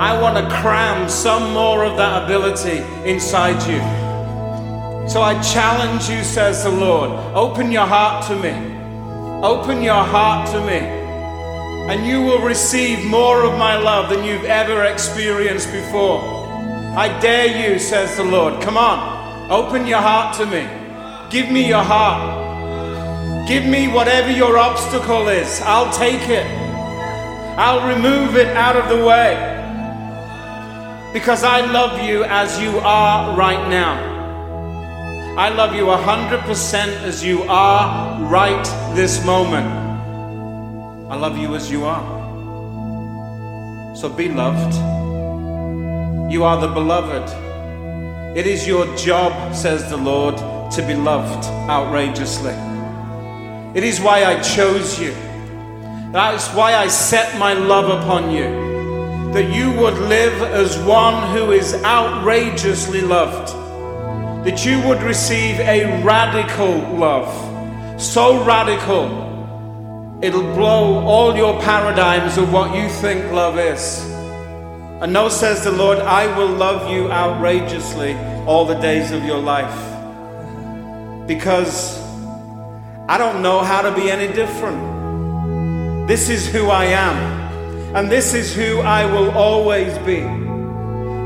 [0.00, 3.80] I want to cram some more of that ability inside you.
[5.10, 8.54] So I challenge you, says the Lord, open your heart to me.
[9.46, 10.78] Open your heart to me.
[11.92, 16.22] And you will receive more of my love than you've ever experienced before.
[16.96, 18.62] I dare you, says the Lord.
[18.62, 20.81] Come on, open your heart to me.
[21.32, 23.48] Give me your heart.
[23.48, 25.62] Give me whatever your obstacle is.
[25.62, 26.44] I'll take it.
[27.56, 29.48] I'll remove it out of the way.
[31.14, 34.12] Because I love you as you are right now.
[35.38, 38.64] I love you 100% as you are right
[38.94, 39.66] this moment.
[41.10, 42.20] I love you as you are.
[43.96, 44.74] So be loved.
[46.30, 48.36] You are the beloved.
[48.36, 50.38] It is your job, says the Lord,
[50.74, 52.54] to be loved outrageously.
[53.74, 55.12] It is why I chose you.
[56.12, 59.32] That is why I set my love upon you.
[59.32, 63.62] That you would live as one who is outrageously loved
[64.44, 67.30] that you would receive a radical love.
[68.02, 74.04] So radical, it'll blow all your paradigms of what you think love is.
[75.00, 78.14] And no, says the Lord, I will love you outrageously
[78.46, 79.91] all the days of your life.
[81.26, 82.02] Because
[83.08, 86.08] I don't know how to be any different.
[86.08, 87.94] This is who I am.
[87.94, 90.20] And this is who I will always be.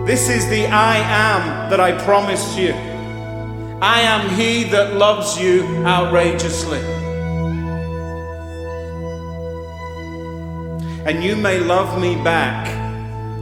[0.07, 2.73] This is the I am that I promised you.
[3.81, 6.81] I am he that loves you outrageously.
[11.07, 12.67] And you may love me back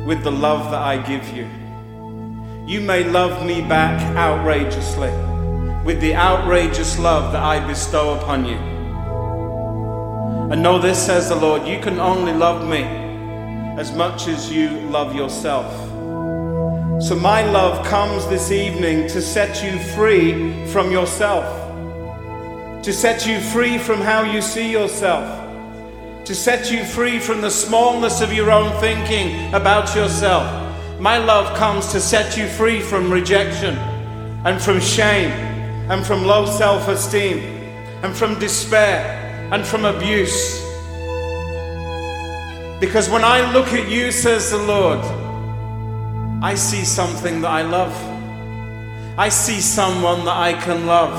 [0.06, 1.48] with the love that I give you.
[2.66, 5.33] You may love me back outrageously
[5.84, 8.56] with the outrageous love that I bestow upon you.
[10.50, 12.84] And know this, says the Lord, you can only love me
[13.78, 15.70] as much as you love yourself.
[17.02, 21.44] So, my love comes this evening to set you free from yourself,
[22.82, 25.26] to set you free from how you see yourself,
[26.24, 30.46] to set you free from the smallness of your own thinking about yourself.
[30.98, 33.76] My love comes to set you free from rejection
[34.46, 35.53] and from shame
[35.88, 37.38] and from low self esteem
[38.02, 40.62] and from despair and from abuse.
[42.80, 45.00] Because when I look at you, says the Lord,
[46.42, 47.94] I see something that I love.
[49.18, 51.14] I see someone that I can love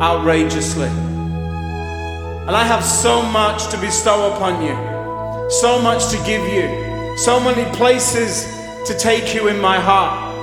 [0.00, 0.88] outrageously.
[0.88, 7.40] And I have so much to bestow upon you, so much to give you, so
[7.40, 8.46] many places
[8.86, 10.34] to take you in my heart.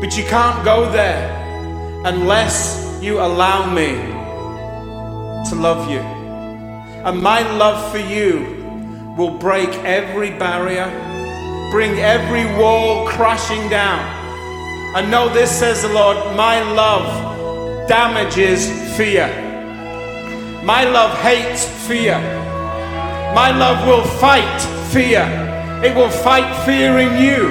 [0.00, 1.43] But you can't go there
[2.04, 3.94] unless you allow me
[5.48, 6.00] to love you.
[7.04, 11.04] And my love for you will break every barrier
[11.74, 13.98] bring every wall crashing down.
[14.94, 19.26] And know this, says the Lord, my love damages fear.
[20.62, 22.16] My love hates fear.
[23.34, 24.60] My love will fight
[24.92, 25.24] fear.
[25.82, 27.48] It will fight fear in you.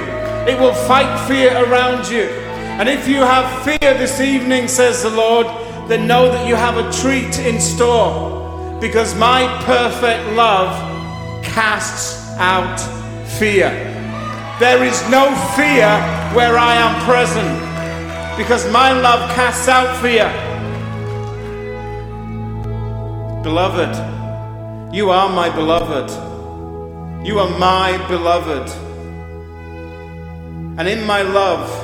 [0.50, 2.43] It will fight fear around you.
[2.78, 5.46] And if you have fear this evening, says the Lord,
[5.88, 8.78] then know that you have a treat in store.
[8.80, 10.74] Because my perfect love
[11.44, 12.78] casts out
[13.38, 13.70] fear.
[14.58, 15.88] There is no fear
[16.34, 17.74] where I am present
[18.36, 20.28] because my love casts out fear.
[23.44, 26.10] Beloved, you are my beloved.
[27.24, 28.68] You are my beloved.
[30.78, 31.83] And in my love,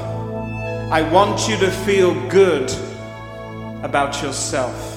[0.93, 2.69] I want you to feel good
[3.85, 4.90] about yourself.